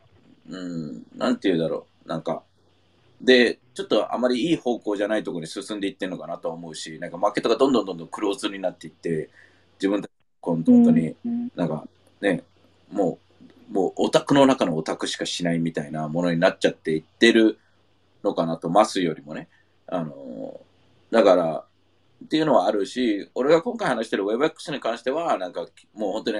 [0.48, 2.43] うんん、なんて言うだろう、なんか、
[3.21, 9.30] で、ちょっとあまりいい方向じゃないところに進んでいってるのかなとは思うし、なんかマーケットがどんどんどんどんクローズになっていって、
[9.80, 11.52] 自分たち、本当に、うん。
[11.56, 11.88] なんか
[12.21, 12.43] ね、
[12.91, 13.19] も
[13.71, 17.60] う、もうオタクの中のオタクしかしないみたいなものになっちゃっていってる
[18.24, 19.50] のかなと、マスよりもね。
[19.88, 20.60] あの、
[21.12, 21.65] だから、
[22.24, 26.39] っていうのはあるし、俺が今回話してる WebX に関しては、なんかもう本当に、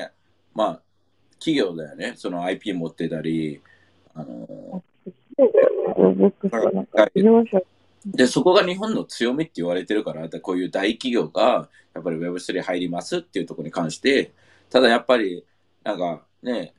[0.54, 0.82] まあ、
[1.40, 2.14] 企業だよね。
[2.16, 3.62] その IP 持ってたり、
[4.14, 4.84] あの、
[8.06, 14.32] で、そこが日本の強みって言われてるから、こういう大企業が、やっぱり Web3 入りますっていうところに関して、
[14.70, 15.46] ただやっぱり、
[15.84, 16.74] なんかね、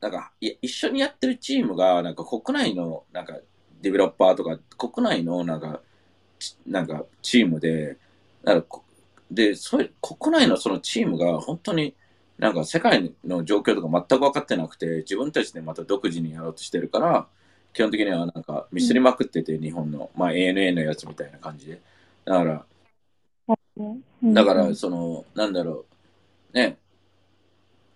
[0.00, 3.38] なんか、一緒にやってるチームが、なんか国内の、なんか、
[3.80, 5.80] ディベロッパーとか、国内の、なんか、
[6.38, 7.96] ちなんか、チームで、
[8.42, 8.84] なんかこ
[9.30, 11.94] で、そういう、国内のそのチームが、本当に、
[12.38, 17.26] なんか世界の状況とか全く分かってなくて、自分たちでまた独自にやろうとしてるから、
[17.72, 21.80] 基本的にはなんかミスりまくってて、日本の、まあ ANA のやつみたいな感じで。
[22.24, 22.66] だから、
[24.22, 25.84] だから、その、なんだろ
[26.54, 26.78] う、ね、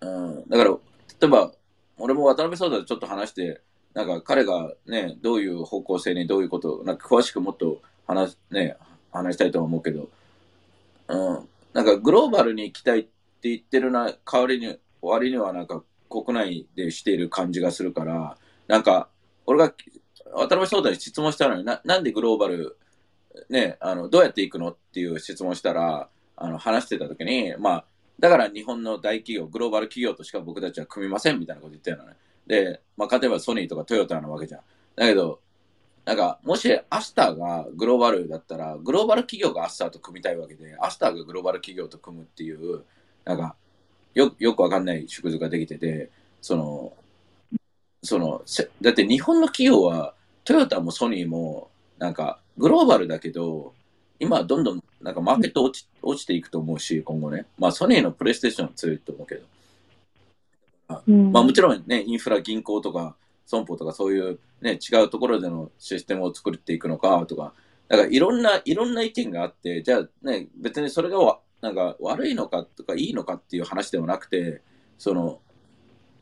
[0.01, 0.77] うん、だから、例
[1.23, 1.51] えば、
[1.97, 3.61] 俺も渡辺壮太とちょっと話して、
[3.93, 8.77] なんか彼がね、どういう方向性にどういうこと、なんか詳しくもっと話,、ね、
[9.11, 10.09] 話したいとは思うけど、
[11.07, 13.07] うん、なんかグローバルに行きたい
[13.41, 19.09] って言ってるな、代わりに、割にはなんか国内でしている感じがするから、なんか、
[19.47, 19.73] 俺が
[20.33, 22.77] 渡辺壮太に質問したのにな、なんでグローバル、
[23.49, 27.85] ね、あの、どうやって行くのっていう質問したら、あの、話してた時に、まあ、
[28.19, 32.13] だから日本の大企業、グローバル企業としか僕たちは組みませんみたいなこと言ってるのね。
[32.45, 34.61] で、まあ、例えばソニーとかトヨタなわけじゃん。
[34.95, 35.39] だけど、
[36.05, 42.83] なんか、もしアスターがグローバルだったら、グローバル企業がアスターと組みたいわけで、アスターがグローバル企業と組むっていう、
[43.25, 43.55] なんか、
[44.13, 46.09] よよくわかんない縮図ができてて、
[46.41, 46.93] その、
[48.03, 53.73] その、せだって日本の企業は、トヨタもソニーも、なんか、グローバルだけど、
[54.19, 57.45] 今はどんどん、なんかマーケット落ち落ちていくと思うし、今後ね。
[57.57, 59.41] まあ、ソニーのプレイステーションは強いと思うけど。
[61.07, 67.53] うんまあもちろんね、インフラ、銀行とか、損保とかそういうね、違うところでのシステムを作っていくのかとか、
[67.87, 74.61] だからいろんな、いろんな意見があって、じゃあね、別にそれがわなんか悪いのかとかいいのかっていう話ではなくて、
[74.97, 75.39] その、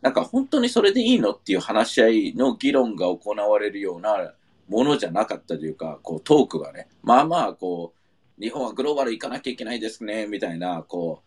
[0.02, 4.34] なんか本当にそれでいいのっていう話し合いの議論が行われるような
[4.68, 7.94] ものじゃなかったというか、こうトークがね、まあまあこ
[8.40, 11.24] う、日本はグローバル行かなきゃいけないですね、みたいな、こ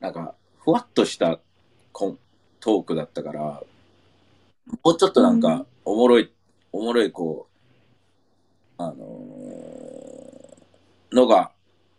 [0.00, 1.38] う、なんか、ふわっとした
[1.92, 2.16] こ
[2.60, 3.62] トークだったから、
[4.82, 6.32] もうちょっとなんか、おもろい、
[6.72, 7.48] おもろい、こ
[8.78, 9.56] う、あのー
[11.12, 11.50] のが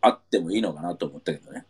[0.07, 1.65] あってもいいのかなと思ったけどね。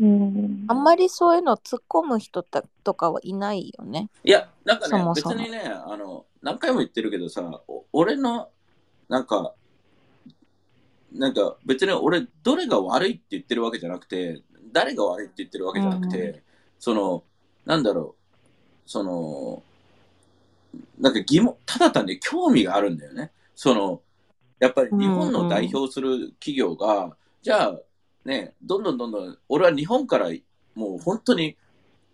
[0.00, 4.10] うんあんまりそういうの突っ込む人たとかはいないよね。
[4.22, 8.48] いや、なんかね、そもそも別にね、あの、何回も言ってるけどさ、お俺の、
[9.08, 9.54] なんか、
[11.12, 16.42] なんか別に俺、どれが悪いって言ってるわけじゃなくて、誰が悪いって言ってるわけじゃなくて、う
[16.78, 17.24] その、
[17.66, 18.38] なんだろう、
[18.86, 19.62] その、
[20.98, 23.32] なんか疑問、ただ単に興味があるんだよね。
[23.56, 24.02] その、
[24.60, 27.80] やっぱり日本の代表する企業が、じゃあ、
[28.24, 30.30] ね、どんどんどんどん、俺は日本から、
[30.74, 31.56] もう本当に、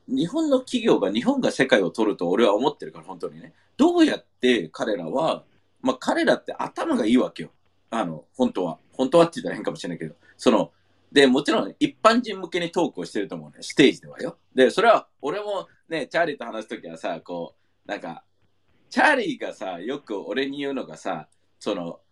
[0.07, 3.54] 日本の企業が日本が世界を取ると俺は思ってるから、本当にね。
[3.76, 5.44] どうやって彼らは、
[5.80, 7.50] まあ彼らって頭がいいわけよ。
[7.90, 8.78] あの、本当は。
[8.92, 10.14] 本当はって言ったら変かもしれないけど。
[10.37, 10.72] その、
[11.11, 13.59] で、もちろん一般人向けにトークをしてると思うね。
[13.61, 14.37] ステージではよ。
[14.54, 17.54] で、それは、俺もね、チャーリーと話すときはさ、こ
[17.87, 18.24] う、なんか、
[18.90, 21.28] チャーリーがさ、よく俺に言うのがさ、
[21.59, 22.03] その、え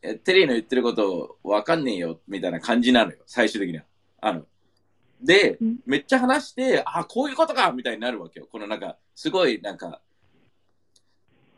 [0.00, 3.18] テリーの言ってることわかんねえよ、みたいな感じなのよ。
[3.26, 3.84] 最終的には。
[4.20, 4.42] あの、
[5.20, 8.48] でうん、めっちゃ話して、あ、こういうことかみたいになるわけよ。
[8.50, 10.00] このなんか、すごいなんか、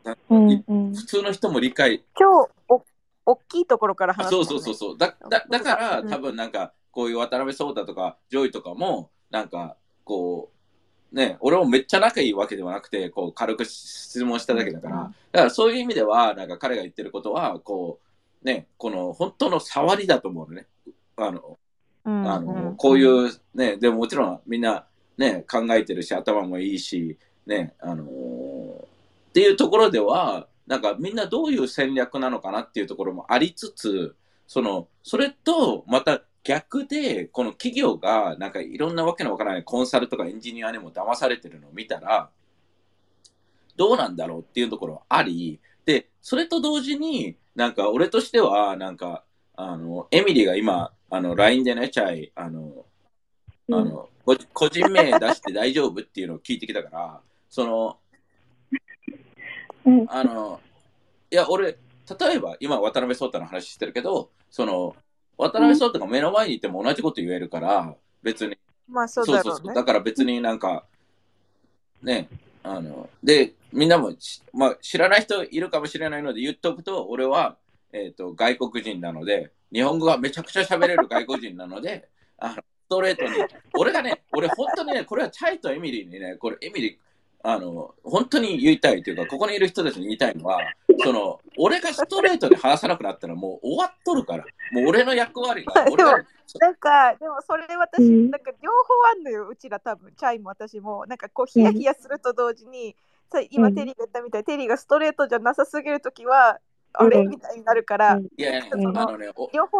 [0.03, 0.93] なうんいうん。
[0.93, 2.83] 普通の人も理解、今日お
[3.25, 4.31] 大きいところから話すね。
[4.31, 4.97] そうそうそうそう。
[4.97, 6.09] だ、だ、だから、うん。
[6.09, 10.51] 多分なんか、こういう渡辺創太とか、ジョイとかも、なんか、こ
[11.11, 15.15] う、ね、俺もめっちゃ仲いいわけではなくて、こう、軽く質問しただけだから、うん。
[15.31, 18.07] だからそういう意味では、なんか彼が言ってることは、こう、
[18.43, 20.67] ね、この本当の触りだと思うのね。
[21.15, 21.57] あの、
[22.05, 24.85] うんあの、こういうね、でももちろんみんな
[25.17, 28.83] ね、考えてるし、頭もいいし、ね、あのー
[29.29, 42.29] っていうところでは、なんかみんなどういう戦略なのかなっていうところもありつつ、その、それとまた逆で、この企業がなんかいろんなわけのわからないコンサルとかエンジニアにも騙されてるのを見たら、
[43.75, 49.23] どうなんだろうっていうところはあり、で、それと同時に、なんか俺としては、なんか、
[49.55, 52.85] あの、エミリーが今、あの、LINE でね、チャイ、あの、
[53.71, 57.97] あの、個個人名出して大丈夫っていうのを聞いてきたから、その、
[59.85, 60.59] うんあの、
[61.29, 61.77] いや、俺、
[62.19, 64.95] 例えば、今、渡辺壮太の話してるけど、その、
[65.37, 69.53] 渡辺壮太が目の前にいても同じこと言えるから、別に、まあそうそうそうそう。
[69.55, 69.75] だろうね。
[69.75, 70.85] だから別になんか、
[72.01, 72.29] ね、
[72.63, 77.57] あの、で、みんなもし、まあ、知らない人いるかもしれないので言っておくと、俺は、
[77.91, 82.07] えっ、と、外国人なので、日本語がめちゃくちゃ喋れる外国人なので、
[82.37, 83.29] あの、ストレートに、
[83.75, 86.97] 俺がね、俺本当にね、これはチャイとエミリーにね、これエミリー、
[87.45, 90.59] あの、本当に言いたいというか、ここにいる人たちに言いたいのは、
[91.03, 94.45] その、俺がストレートで話さなくなったらもう終わっとるから。
[94.71, 96.11] もう俺の役割が、 俺が、
[96.59, 101.05] なんか、でもそれ私、うんなんか両方あんのよ、うちら多分、チャイも私も。
[101.05, 102.95] なんかこう、ヒヤヒヤすると同時に、
[103.31, 106.59] さ今、うんテリーが言ったみたい、テリーがストレートじゃなさすぎるときは、
[106.95, 109.31] あれうんみたいになるから、うんいやいや、うんあのね、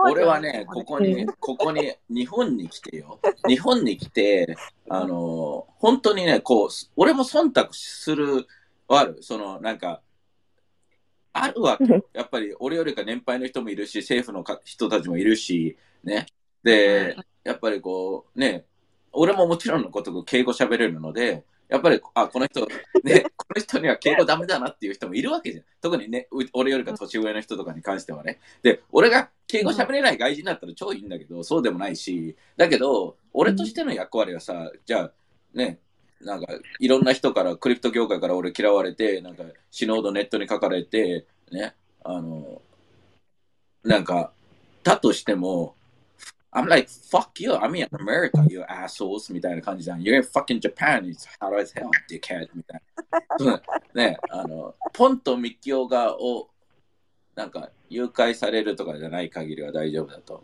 [0.06, 3.20] 俺はね、ここに、ここに、日本に来てよ。
[3.48, 4.56] 日本に来て、
[4.90, 8.48] あの、本当にね、こう、俺も忖度する、
[8.88, 9.18] はある？
[9.22, 10.02] その、なんか、
[11.34, 12.06] あるわけよ。
[12.14, 16.26] やっぱり、俺よりか年配の人もいるし、政府のか人たちもいるし、ね。
[16.64, 18.66] で、やっぱりこう、ね、
[19.12, 22.68] 俺ももちろんのことを敬語喋れるので、やっぱり、あ、この人、
[23.04, 25.66] ね、 この人には敬語ダメだなっていう人もいるわけじゃん。
[25.82, 28.40] 特にね、う俺よりか年上の人とかに関してはね。
[28.62, 35.12] で、俺が敬語喋れない外人だったら超いいんだけど、そうでもないし、だけど、俺としての役割はさ、じゃあ、
[35.54, 35.80] ね、
[36.22, 42.62] なんか、いろんな人から、クリプト業界から俺嫌われて、なんか、死のうどネットに書かれて、ね、あの、
[43.84, 44.32] なんか、
[44.84, 45.76] だとしても、
[46.54, 50.02] I'm like, fuck you, I'm in America, you assholes みたいな感じじゃん。
[50.02, 52.82] You're in fucking Japan, it's hard as hell, dickhead みたい
[53.40, 53.62] な。
[53.94, 56.50] ね、あの、ポンとミキオがを、
[57.36, 60.44] なんか、誘拐されるとかじゃない限りは大丈夫だと思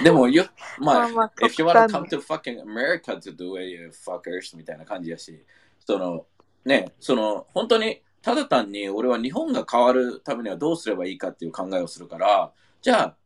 [0.00, 0.04] う。
[0.04, 0.44] でも、you,
[0.78, 1.08] まあ、
[1.40, 5.44] if you 極 wanna 端 come to fucking America to do it, you fuckers みたいな感じやし、
[5.86, 6.26] その、
[6.64, 13.16] ね、その、本当に、ただ単に俺は日本が変わるためにはどうすればいいかっていう考えをするから、じゃあ、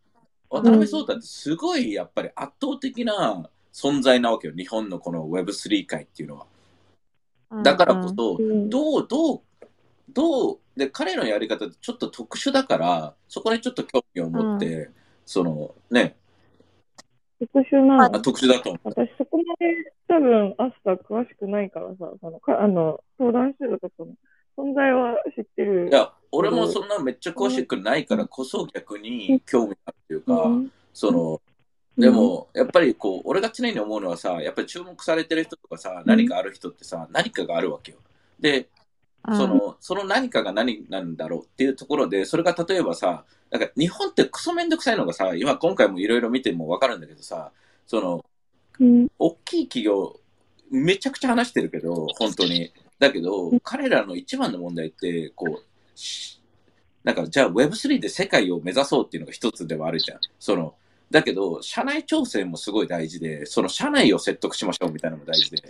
[0.48, 4.54] 渡辺壮太ってすごいやっぱり圧倒的な存在なわけよ。
[4.54, 7.62] 日本のこの Web3 界っていうのは。
[7.62, 9.40] だからこそ、うんどう、どう、
[10.08, 14.90] どう、で、彼のやり方ってちょっと特殊だから、そこにちょっと興味を持って、
[15.24, 16.16] その、ね、
[17.52, 18.88] 特殊なあ特殊だと思う。
[18.90, 24.12] 私そこまで多分アスタ詳しくないからさ、そのかあの相談してることの
[24.56, 25.88] 存在は知ってる。
[25.88, 30.72] いや、俺もそんなめっちゃ詳しくないからこそ逆に興味あるっていうか、うん。
[30.94, 31.40] その、
[31.96, 37.98] でも、やっぱりこう、俺が常に思うのはさ、やっぱり注目されてる人とかさ、何かある人ってさ、何かがあるわけよ。
[38.40, 38.68] で、
[39.26, 47.52] その、その何かが何なんだろうっていうところで、それが例えばさ、なんか日本ってクソめんどくさいのがさ、今今回もいろいろ見てもわかるんだけどさ、
[47.86, 48.24] その、
[48.80, 49.08] うん。
[49.18, 50.18] 大きい企業、
[50.70, 52.72] めちゃくちゃ話してるけど、本当に。
[52.98, 55.62] だけど、彼らの一番の問題って、こう、し
[57.04, 60.20] なんか、じゃあ Web3 で世界を目指そうっていうのが一つではあるじゃん。
[60.38, 60.74] その、
[61.10, 65.62] だけど、社内調整もすごい大事で、その社内を説得しましょうみたいなのも大事で。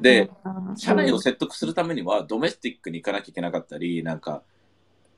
[0.00, 0.30] で、
[0.76, 4.42] 社内を説得するためには、ドメスティックに行かなきゃいけなかったり、なんか、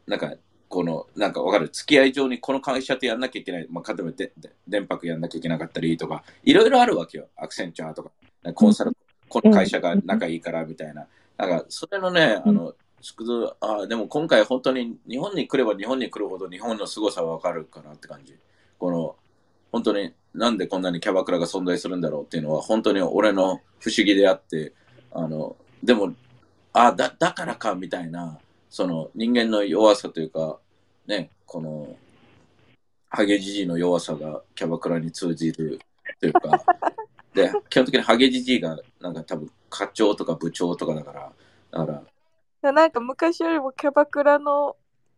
[0.07, 0.35] なんか、
[0.69, 7.29] この、なんかわかる、付き合い上にこの会社とやんなきゃいけない、まあ、例えばでで電白やんなきゃいけなかったりとか、いろいろあるわけよ。
[7.37, 8.11] アクセンチャーとか、
[8.55, 8.93] コンサル、
[9.29, 11.07] この会社が仲いいからみたいな。
[11.37, 12.75] なんか、それのね、あの、
[13.61, 18.37] あでも今回本当に日本に来れば日本に来るほど日本の凄さはわかるかなって感じ。
[18.79, 19.17] この、
[19.73, 24.72] 本当になんでこんなにキャバクラが存在するんだろうっていうのは本当に俺の不思議であって、
[25.12, 26.12] あの、でも、
[26.72, 30.59] あ、だ、だからかみたいな、その人間の弱さというか、
[31.07, 31.97] ね、この、
[33.09, 35.81] ハゲジジイの弱さがキャバクラに通じる
[36.20, 36.64] というか、
[37.35, 41.33] で、基本的にハゲジジイがなんか多分課長とか部長とかだから、
[41.72, 42.03] だから、
[42.63, 44.77] なんか昔よりもキャバクラの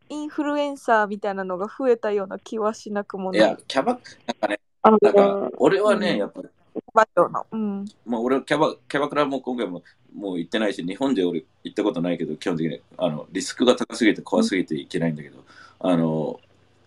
[0.08, 3.40] インフルエンサーみたいなのが増えたような気はしなくもない。
[3.40, 4.00] いや、キャバ、なん
[4.40, 6.48] かね、あのなんか、俺はね、うんやっぱり、
[6.94, 7.46] バトの。
[7.50, 7.84] うん。
[8.06, 9.82] まあ、俺キャバ、キャバクラも今回も
[10.14, 15.44] もう行ってないし、日本で俺行ったことないけど、基本的にあのリスクが高すぎて怖すぎていけないんだけど、
[15.80, 16.40] あの、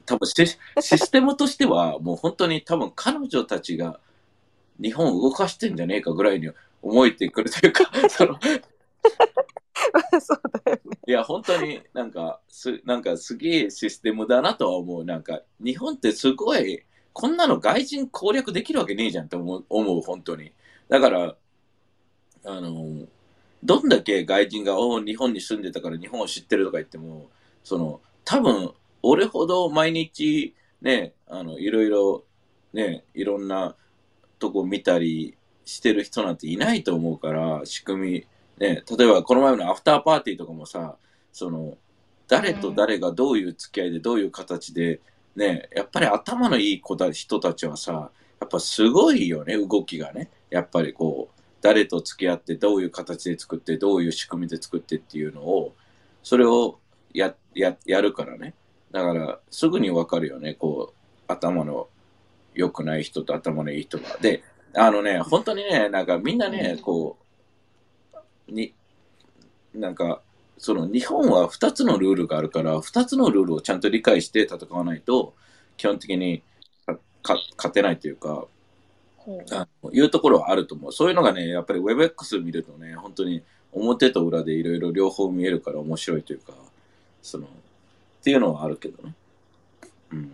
[0.05, 0.57] 多分シシ
[0.97, 3.99] ステムとしては、もう本当に多分彼女たちが
[4.79, 6.49] 日本を動かしてんじゃねえかぐらいに
[6.81, 8.37] 思えてくるというか、 その、
[10.19, 10.97] そうだよね。
[11.07, 15.05] いや、本当になんか、す、なんかすげえシステムだなとは思う。
[15.05, 16.83] なんか、日本ってすごい、
[17.13, 20.51] こんなの外人攻略できるわけねえじゃんって思う、思う、本当に。
[20.89, 21.35] だから、
[22.45, 23.07] あの、
[23.63, 27.29] どんだけ外人が、お日本に住んでたから日本を知ってるとか言っても、
[27.63, 32.23] その、多分、俺ほど毎日、ね、あの、いろいろ、
[32.73, 33.75] ね、いろんな
[34.39, 38.27] とこ見たりしてる人なんていないと思うから、仕組み、
[38.57, 40.95] ね、例えばこの前のアフターパーティーとかもさ、
[41.31, 41.77] その、
[42.27, 45.01] 誰と誰がどういう付き合いでどういう形で、
[45.35, 50.29] ね、やっぱり頭のいい子だ人たちはさ、やっぱすごいよね、動きがね。
[50.49, 55.73] やっぱりこう、誰と付き合ってどういう形で作ってどういう仕組みで作ってっていうのを、
[56.23, 56.79] それを
[57.13, 58.53] や、や、やるからね。
[58.91, 61.87] だから、すぐにわかるよね、こう、頭の
[62.53, 64.17] 良くない人と頭のいい人が。
[64.21, 64.43] で、
[64.73, 67.24] あのね、本当にね、なんかみんなね、こう、
[68.47, 68.73] に、
[69.73, 70.21] なんか、
[70.57, 75.33] その日本は2つのルールがあるから、2つのルールをちゃんと理解して戦わないと、
[75.77, 76.41] 基本的に
[77.23, 78.47] 勝てないというか、
[79.51, 80.91] あのいうところはあると思う。
[80.91, 86.53] そういうのがね、やっぱり WebX 見るとね、本当に表と裏でいろいろ両方見えるから面白いというか、
[87.21, 87.49] その、っ
[88.23, 89.13] ていうのはあるけどね。
[90.11, 90.29] うん。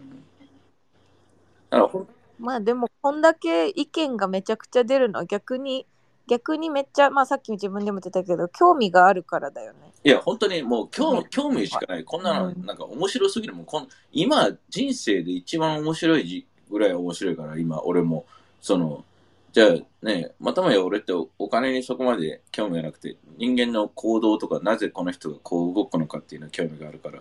[1.69, 2.07] だからほん
[2.41, 5.85] まあでもこんだけ意見がめちゃくちゃ出るのは逆に
[6.31, 9.79] 逆にめっちゃまあさっき自分でも言ってたけど興味があるからだよね。
[10.01, 12.05] いや、本当にもう興興味しかない。
[12.05, 13.65] こんなの、うんなんか面白すぎるもん。
[13.65, 18.25] こん今、人生で一番面白いじぐらい面白いから、今、俺も。
[18.61, 19.03] その、
[19.51, 27.19] じゃあね、またまや俺っておお金にそこまで興味がなくて、人間の行動とか、なぜこの人がこう動くのかっていうのに興味があるから、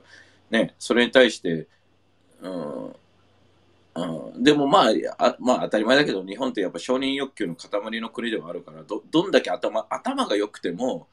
[0.50, 1.66] ね、それに対して、
[2.42, 2.96] うん、
[3.94, 11.08] うん、でもまああ、まあ当たり前だけど、日本ってやっぱ承認欲求の塊の国ではあるから、どどんだけ頭頭が良くても、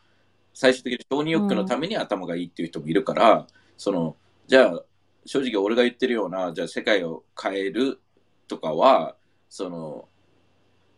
[0.54, 3.48] 最終的に承認欲求のために頭がいいっていう人もいるから、
[3.78, 4.16] その、
[4.48, 4.84] じゃあ、
[5.26, 8.00] 正直俺が言ってるような、じゃあ世界を変える
[8.48, 9.16] とかは、
[9.50, 10.08] その、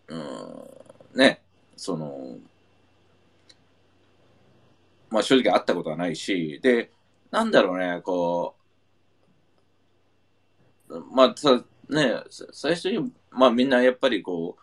[0.07, 1.41] うん、ね、
[1.75, 2.37] その、
[5.09, 6.91] まあ正直会ったことはないし、で、
[7.31, 8.55] なんだろうね、こ
[10.89, 12.21] う、まあさ、ね、
[12.51, 14.61] 最初に、まあみんなやっぱりこう、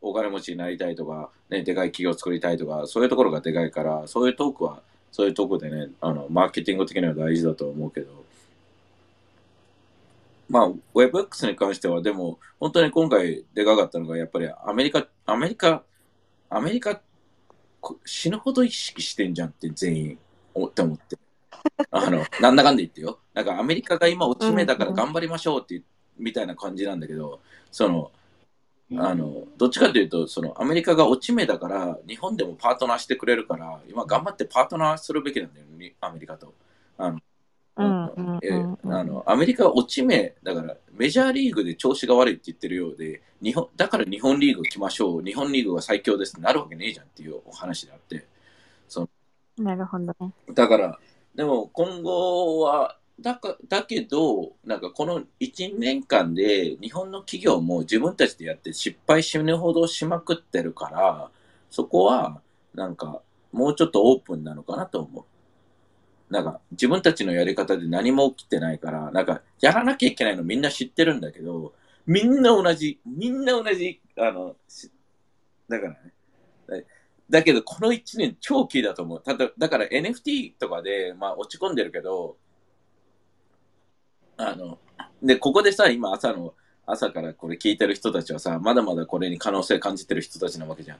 [0.00, 8.24] お金持ちになりたいとか、ね、でかい企業を作りたいとか、そういうところがでかいから、そういうトークは、そういうとこでね、あの、マーケティング的には大事だと思うけど、
[10.48, 15.82] まあ、WebX に関しては、でも、本当に今回でかかったのが、やっぱりアメリカ、アメリカ、
[16.50, 17.00] アメリカ、
[18.04, 20.18] 死ぬほど意識してんじゃんって全員、
[20.54, 21.18] おって思って。
[21.90, 23.18] あの、なんだかんで言ってよ。
[23.32, 25.84] なんかアメリカが今落ち目だから頑張りましょうっていう、
[26.18, 27.40] みたいな感じなんだけど、
[27.70, 28.10] その、
[28.96, 36.54] あの、どっちかというと、そのアメリカが落ち目だから、日本でもパートナーしてくれるから、今頑張ってパートナーするべきなんだよね、アメリカと。
[36.98, 37.18] あの、
[37.76, 48.24] うんうんえうんうんあのアメリカは落ち目だからメジャーリーグで調子が悪いって言ってるようで日本だから日本リーグ来ましょう日本リーグが最強ですってなるわけねえじゃんっていうお話であって
[49.58, 50.32] なるほどね。
[50.52, 50.98] だから
[51.34, 61.30] でも今後はだかだけどなんかこの1年間で日本の企業も自分たちでやって失敗死ぬほどしまくってるから
[61.70, 62.40] そこは
[62.74, 63.22] なんか
[63.54, 65.24] もうちょっとオープンなのかなと思う。
[66.32, 71.72] なんか自分たちのやり方で何も起きてないから、なんかやらなきゃいけないのみんな知ってるんだけど、
[72.06, 74.56] みんな同じ、みんな同じ、あの、
[75.68, 75.96] だからね。
[76.66, 76.76] だ
[77.30, 79.22] だけどこの1年超キーだと思う。
[79.22, 82.36] ただだから NFT とかで、まあ落ち込んでるけど、
[84.36, 84.78] あの、
[85.22, 86.54] で、ここでさ、今朝の、
[86.86, 90.98] 朝からこれ聞いてる人たちはさ、まだまだこれに可能性感じてる人たちなわけじゃん。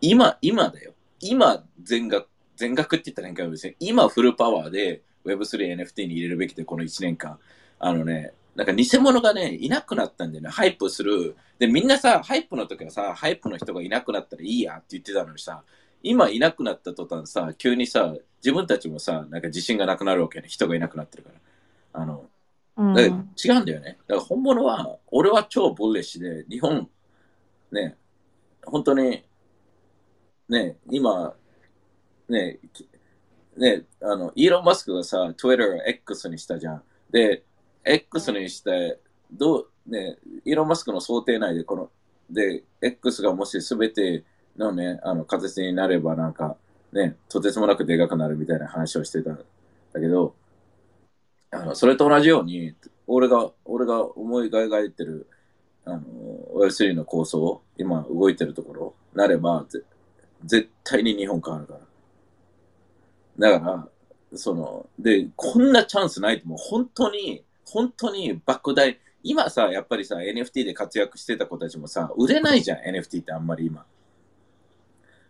[0.00, 0.92] 今、今だよ。
[1.20, 3.76] 今、全額、全額って言ったら変かもしれない。
[3.80, 7.38] 今、フルパワーで Web3、NFT に入れるべきで、この1年間。
[7.78, 10.50] あのね、なんか偽物がね、いなくなったんだよね。
[10.50, 11.36] ハイプする。
[11.58, 15.62] で、みんなさ、ハイプの時はさ、ハイプの人がいなくなったらいいやって言ってたのにさ、
[16.02, 20.48] 今いなくなった途端さ、急にさ、自分たちもさ、なんか自信がなくなるわけね。
[20.48, 22.02] 人がいなくなってるから。
[22.02, 22.26] あの、
[22.76, 23.10] だから違
[23.58, 23.98] うんだよね。
[24.06, 26.88] だから本物は、俺は超ボレッシュで、日本、
[27.72, 27.96] ね、
[28.64, 29.24] 本当に、
[30.48, 31.34] ね、今、
[32.28, 32.58] ね、
[33.56, 36.82] ね、あの、イーロン・マスクがさ、Twitter を X にしたじゃん。
[37.10, 37.44] で、
[37.84, 39.00] X にして、
[39.32, 41.90] どう、ね、イーロン・マスクの想定内で、この、
[42.30, 44.24] で、X がもし全て
[44.58, 46.56] のね、あの、形になれば、なんか、
[46.92, 50.34] ね、とてつもなくでかくなるみたいな話をしてたんだけど、
[51.56, 52.74] あの、それと同じように、
[53.06, 55.26] 俺が、俺が思い描いてる、
[55.84, 56.02] あの、
[56.54, 59.64] Web3 の構想、今動いてるところ、なれば、
[60.44, 61.74] 絶対に日本変わるか
[63.38, 63.50] ら。
[63.50, 63.88] だから、
[64.38, 73.84] その、で、こんなチャンスないともう本当に、本当に莫大、今さ、やっぱりさ、NFT で活躍してた子たちもさ、売れないじゃん、NFT ってあんまり今。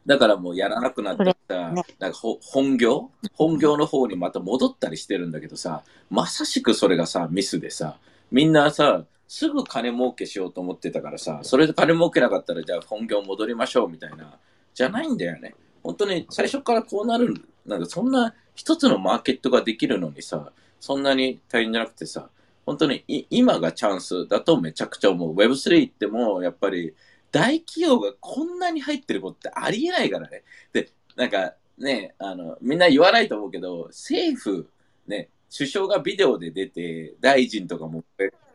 [0.06, 3.10] だからもうやらなくなってさ、ねなんかほ本業？
[3.34, 7.98] 本業の方にまた戻ったりしてるんだけどさ、まさしくそれがさ、ミスでさ、
[8.30, 14.38] みんなさ、すぐ金儲けしようと思ってたからさ、それで金儲けなかったらじゃあ本業戻りましょうみたいな、
[14.72, 15.54] じゃないんだよね。
[15.82, 17.34] 本当に最初からこうなる、
[17.66, 22.28] なんかそんな一つのマーケットができるのにさ、そんなに大変じゃなくてさ、
[22.64, 25.34] 本当にい今がチャンスだとめちゃくちゃ思う。
[25.34, 26.94] Web3 ってもやっぱり
[27.36, 30.42] 大企業がこんなに入ってることってありえないからね。
[30.72, 34.66] で、なんかね、あの、みんな言わないと思うけど、政府、
[35.06, 38.02] ね、首相がビデオで出て、大臣とかも、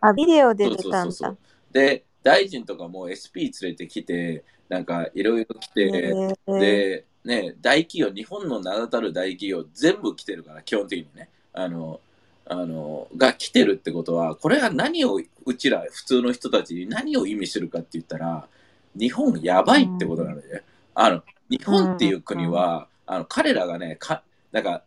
[0.01, 1.37] あ、ビデオで出たんそうそうそうだ。
[1.71, 11.29] で、大臣とかも SP 連れてきて、なんかいろいろ来て、で、ね、大企業、日本の名だたる大企業全部来てるから、基本的にね。
[11.53, 11.99] あの、
[12.45, 18.47] あの、が来てるってことは、これが何を、うちら普通の人たちに何を意味するかって言ったら、
[18.95, 20.63] 日本やばいってことなので、
[20.95, 24.83] あの、日本っていう国は、あの、彼らがね、か、なんか、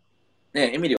[0.52, 0.96] ね、エミリ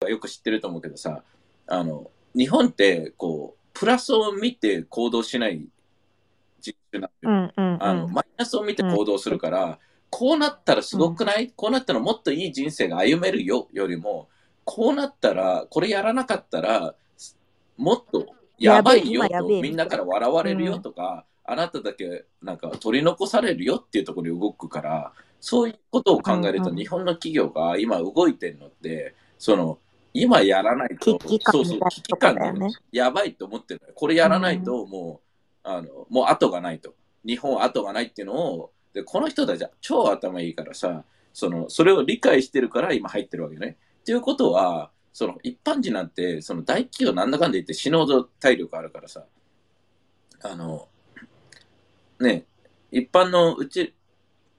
[0.00, 1.22] はよく知ってると思うけどさ、
[1.66, 5.66] あの、日本って、こう、プラスを見て行動しない
[6.60, 7.52] 人種なんだよ。
[7.56, 8.12] うんうんあの、うん。
[8.12, 9.78] マイナスを見て行動するから、
[10.10, 14.28] こうなったらすごくない、こうなったらもっといい人生が歩めるよよりも、
[14.64, 16.94] こうなったら、これやらなかったら、
[17.76, 18.26] もっと
[18.58, 29.78] やばいよと、みんなから笑われるよとか、あなただけなんか取り残されるよっていうところに動くから、そういうことを考えると、日本の企業が今動いてるのって、その、
[30.14, 35.20] 今やらないと、危機感そうそう危機感とこだよねでやばいと思ってるこれやらないと、も
[35.64, 36.94] う、あの、もう後がないと。
[37.26, 43.76] 日本は後がないっていうのを、で、この人たちは超頭いいからさ、その、それを理解してるから今入ってるわけね。
[44.04, 49.24] っていうことは、その、一般人なんて、その大企業なんだかんだ言って死ぬほど体力あるからさ、
[50.42, 50.88] あの、
[52.20, 52.44] ね、
[52.90, 53.94] 一般のうち、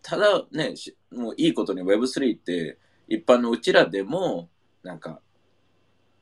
[0.02, 4.50] ただね、しもういいことに Web3 って、一般のうちらでも、
[4.82, 5.20] なんか、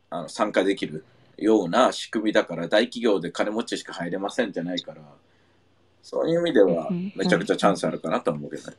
[0.09, 1.05] あの、参加できる
[1.37, 5.01] ような仕組みだから、大企業で金持ちしか入れませんじゃないから、
[6.01, 8.77] そういう意味ではうん、めちゃくちゃチャンスあるかなと思うけどね。